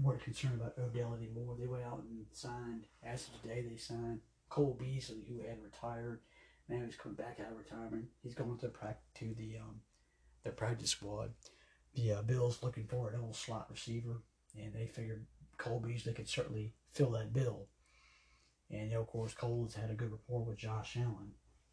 [0.00, 1.56] weren't concerned about Odell anymore.
[1.58, 2.86] They went out and signed.
[3.02, 6.20] As of today, they signed Cole Beasley, who had retired.
[6.68, 8.06] Now he's coming back out of retirement.
[8.22, 9.80] He's going to practice to the um,
[10.42, 11.32] their practice squad.
[11.94, 14.22] The uh, Bills looking for an old slot receiver,
[14.56, 15.26] and they figured
[15.58, 17.66] Cole Beasley could certainly fill that bill.
[18.70, 21.32] And you know, of course, Cole has had a good rapport with Josh Allen,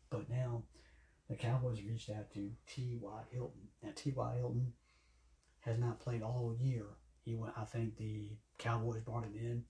[0.09, 0.63] but now
[1.31, 3.21] the Cowboys reached out to T.Y.
[3.31, 3.61] Hilton.
[3.81, 4.35] Now, T.Y.
[4.35, 4.73] Hilton
[5.61, 6.83] has not played all year.
[7.23, 9.63] He went, I think the Cowboys brought him in.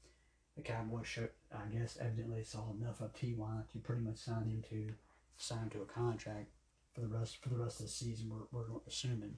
[0.58, 1.20] The Cowboys,
[1.54, 3.62] I guess, evidently saw enough of T.Y.
[3.72, 4.92] to pretty much sign him to
[5.38, 6.50] sign to a contract
[6.96, 8.32] for the rest for the rest of the season.
[8.32, 9.38] We're, we're assuming.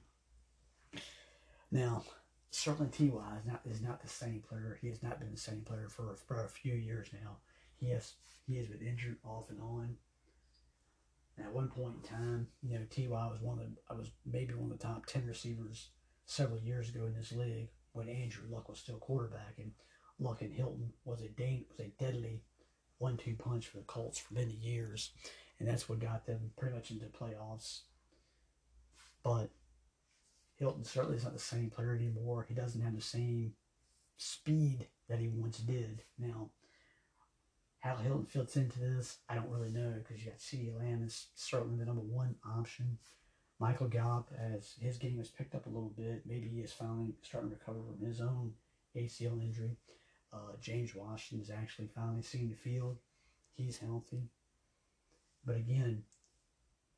[1.70, 2.04] Now,
[2.50, 4.78] certainly Ty is not is not the same player.
[4.80, 7.36] He has not been the same player for for a few years now.
[7.76, 8.14] He has
[8.46, 9.96] he has been injured off and on.
[11.36, 14.10] And at one point in time, you know, Ty was one of the, I was
[14.24, 15.90] maybe one of the top ten receivers
[16.26, 19.72] several years ago in this league when Andrew Luck was still quarterback, and
[20.18, 22.42] Luck and Hilton was a dang, was a deadly
[22.98, 25.10] one-two punch for the Colts for many years,
[25.58, 27.80] and that's what got them pretty much into playoffs
[29.24, 29.50] But
[30.56, 32.44] Hilton certainly is not the same player anymore.
[32.48, 33.54] He doesn't have the same
[34.16, 36.02] speed that he once did.
[36.18, 36.50] Now,
[37.84, 41.26] how Hilton fits into this, I don't really know because you got CeeDee Lamb is
[41.34, 42.96] certainly the number one option.
[43.60, 47.12] Michael Gallup, as his game has picked up a little bit, maybe he is finally
[47.20, 48.54] starting to recover from his own
[48.96, 49.76] ACL injury.
[50.32, 52.96] Uh, James Washington is actually finally seeing the field.
[53.54, 54.30] He's healthy.
[55.44, 56.04] But again,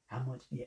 [0.06, 0.42] how much?
[0.52, 0.66] Yeah,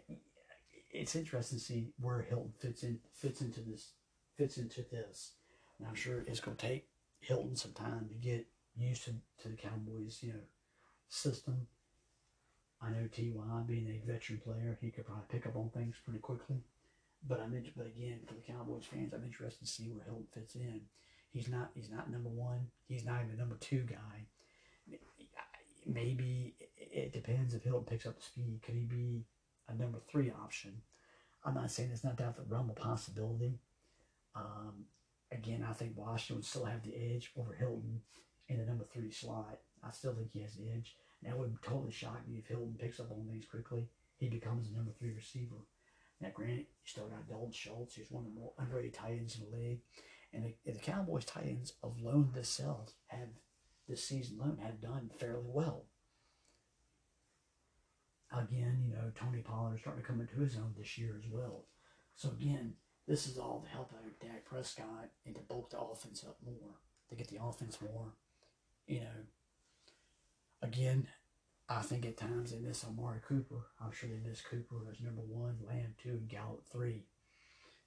[0.91, 3.93] it's interesting to see where Hilton fits in fits into this
[4.35, 5.31] fits into this.
[5.79, 6.89] And I'm sure it's going to take
[7.21, 8.47] Hilton some time to get
[8.87, 9.11] used to,
[9.41, 10.39] to the Cowboys, you know,
[11.07, 11.67] system.
[12.81, 13.31] I know Ty
[13.67, 16.63] being a veteran player, he could probably pick up on things pretty quickly.
[17.27, 20.55] But I'm but again, for the Cowboys fans, I'm interested to see where Hilton fits
[20.55, 20.81] in.
[21.31, 22.67] He's not he's not number one.
[22.87, 24.97] He's not even number two guy.
[25.85, 28.61] Maybe it depends if Hilton picks up the speed.
[28.65, 29.25] Could he be
[29.67, 30.81] a number three option?
[31.43, 33.59] I'm not saying it's not out the realm of possibility.
[34.35, 34.85] Um,
[35.31, 38.01] again, I think Washington would still have the edge over Hilton
[38.49, 39.59] in the number three slot.
[39.83, 40.95] I still think he has the edge.
[41.23, 43.87] That would totally shock me if Hilton picks up on things quickly.
[44.17, 45.55] He becomes the number three receiver.
[46.19, 49.37] Now, granted, you still got Dalton Schultz, who's one of the more underrated tight ends
[49.37, 49.79] in the league.
[50.33, 53.29] And the, the Cowboys tight ends loan themselves have,
[53.87, 55.85] this season alone, have done fairly well.
[58.31, 61.29] Again, you know, Tony Pollard is starting to come into his own this year as
[61.31, 61.65] well.
[62.15, 62.73] So again,
[63.07, 66.75] this is all to help out Dak Prescott and to bulk the offense up more,
[67.09, 68.13] to get the offense more,
[68.89, 69.19] you know.
[70.61, 71.07] Again,
[71.69, 73.67] I think at times they miss Amari Cooper.
[73.79, 77.05] I'm sure they miss Cooper as number one, Lamb two, and Gallup three.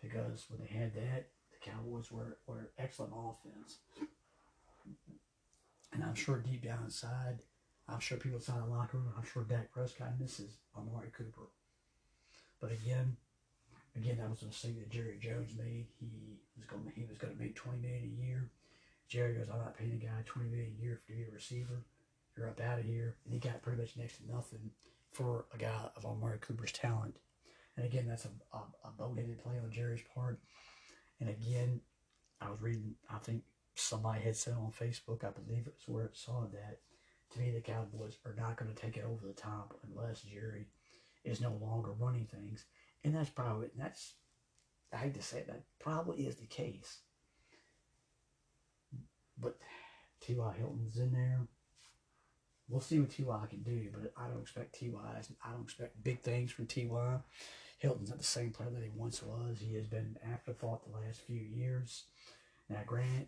[0.01, 3.79] Because when they had that, the Cowboys were, were excellent offense.
[5.93, 7.41] And I'm sure deep down inside,
[7.89, 11.51] I'm sure people inside the locker room, I'm sure Dak Prescott misses Amari Cooper.
[12.61, 13.17] But again,
[13.95, 15.87] again, that was a mistake that Jerry Jones made.
[16.01, 16.07] He
[16.57, 18.51] was going he was going to make twenty million a year.
[19.09, 21.85] Jerry goes, I'm not paying a guy twenty million a year to be a receiver.
[22.37, 24.71] You're up out of here, and he got pretty much next to nothing
[25.13, 27.17] for a guy of Amari Cooper's talent.
[27.77, 30.41] And again, that's a, a, a boneheaded play on Jerry's part.
[31.21, 31.81] And again,
[32.41, 33.43] I was reading, I think
[33.75, 36.79] somebody had said on Facebook, I believe it was where it saw that.
[37.33, 40.67] To me, the Cowboys are not going to take it over the top unless Jerry
[41.25, 42.65] is no longer running things.
[43.05, 44.15] And that's probably, that's,
[44.93, 46.99] I hate to say it, that probably is the case.
[49.43, 49.59] But
[50.21, 50.55] T.Y.
[50.59, 51.41] Hilton's in there.
[52.69, 53.47] We'll see what T.Y.
[53.51, 55.01] can do, but I don't expect T.Y.
[55.45, 57.19] I don't expect big things from T.Y.
[57.81, 59.59] Hilton's not the same player that he once was.
[59.59, 62.05] He has been afterthought the last few years.
[62.71, 63.27] Now, granted,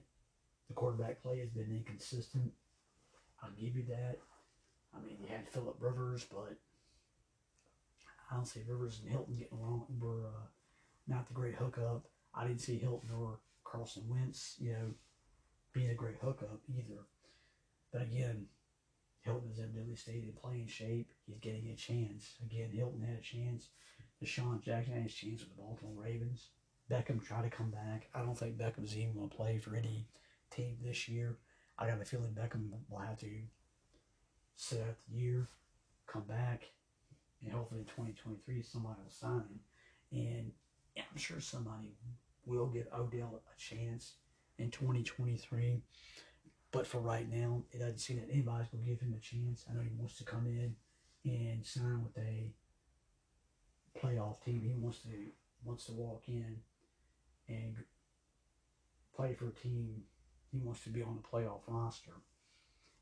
[0.68, 2.52] the quarterback play has been inconsistent.
[3.42, 4.18] I'll give you that.
[4.94, 6.56] I mean, you had Philip Rivers, but
[8.30, 9.86] I don't see Rivers and Hilton getting along.
[9.98, 10.46] Were uh,
[11.06, 12.04] not the great hookup.
[12.34, 14.94] I didn't see Hilton or Carson Wentz, you know,
[15.74, 17.00] being a great hookup either.
[17.92, 18.46] But again,
[19.20, 21.10] Hilton has evidently stayed in playing shape.
[21.26, 22.36] He's getting a chance.
[22.42, 23.68] Again, Hilton had a chance.
[24.22, 26.48] DeSean Jackson had his chance with the Baltimore Ravens.
[26.90, 28.08] Beckham tried to come back.
[28.14, 30.06] I don't think Beckham's even going to play for any
[30.50, 31.38] team this year.
[31.78, 33.30] I got a feeling Beckham will have to
[34.54, 35.48] sit out the year,
[36.06, 36.62] come back,
[37.42, 39.60] and hopefully in 2023 somebody will sign him.
[40.12, 40.52] And
[40.96, 41.96] I'm sure somebody
[42.46, 44.14] will give Odell a chance
[44.58, 45.82] in 2023.
[46.70, 49.64] But for right now, it doesn't seem that anybody's going to give him a chance.
[49.70, 50.74] I know he wants to come in
[51.24, 52.52] and sign with a
[53.98, 54.62] playoff team.
[54.64, 55.08] He wants to
[55.64, 56.56] wants to walk in
[57.48, 57.76] and
[59.16, 60.02] play for a team.
[60.50, 62.12] He wants to be on the playoff roster.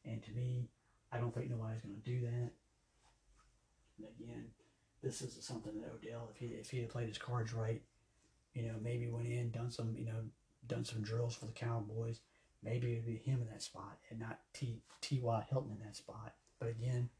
[0.04, 0.68] And to me,
[1.10, 2.50] I don't think nobody's going to do that.
[3.98, 4.46] And again,
[5.02, 7.82] this is something that Odell, if he if he had played his cards right,
[8.54, 10.22] you know, maybe went in, done some, you know,
[10.66, 12.20] done some drills for the Cowboys,
[12.62, 15.46] maybe it'd be him in that spot and not T T.Y.
[15.50, 16.34] Hilton in that spot.
[16.58, 17.10] But again,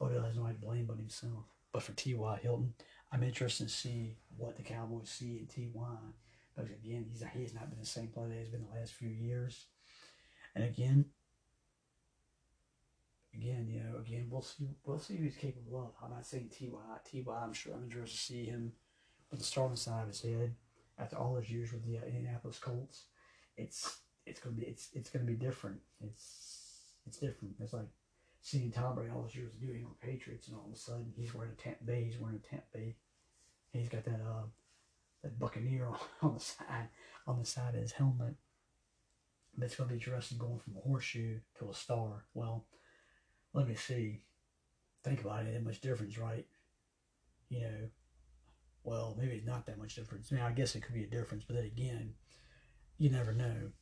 [0.00, 1.44] Odell has no nobody to blame but himself.
[1.72, 2.38] But for T.Y.
[2.42, 2.74] Hilton,
[3.12, 5.96] I'm interested to see what the Cowboys see in T.Y.
[6.54, 8.92] Because again, he's he has not been the same player that he's been the last
[8.92, 9.66] few years.
[10.54, 11.06] And again,
[13.34, 16.04] again, you know, again, we'll see we'll see who he's capable of.
[16.04, 16.80] I'm not saying T.Y.
[17.04, 17.40] T.Y.
[17.42, 18.72] I'm sure I'm interested to see him
[19.30, 20.54] with the star on the side of his head
[20.98, 23.04] after all those years with the uh, Indianapolis Colts.
[23.56, 25.78] It's it's gonna be it's it's gonna be different.
[26.00, 27.54] It's it's different.
[27.60, 27.88] It's like
[28.40, 31.12] seeing Tom Brady all those years with New England Patriots, and all of a sudden
[31.16, 32.04] he's wearing a Tampa Bay.
[32.04, 32.96] He's wearing a Tampa Bay.
[33.72, 34.46] He's got that uh
[35.22, 35.88] that Buccaneer
[36.22, 36.88] on the side
[37.26, 38.34] on the side of his helmet.
[39.60, 42.24] It's gonna be interesting going from a horseshoe to a star.
[42.34, 42.66] Well,
[43.52, 44.20] let me see.
[45.02, 45.54] Think about it.
[45.54, 46.46] That much difference, right?
[47.48, 47.88] You know,
[48.84, 50.28] well, maybe it's not that much difference.
[50.30, 52.14] I mean, I guess it could be a difference, but then again,
[52.98, 53.72] you never know.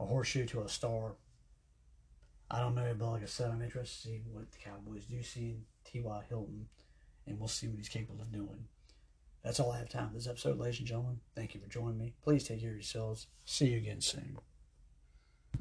[0.00, 1.14] A horseshoe to a star.
[2.50, 5.22] I don't know, but like I said, I'm interested to see what the Cowboys do
[5.22, 6.22] see in T.Y.
[6.28, 6.66] Hilton,
[7.26, 8.66] and we'll see what he's capable of doing.
[9.42, 11.20] That's all I have time for this episode, ladies and gentlemen.
[11.34, 12.14] Thank you for joining me.
[12.22, 13.26] Please take care of yourselves.
[13.44, 14.38] See you again soon.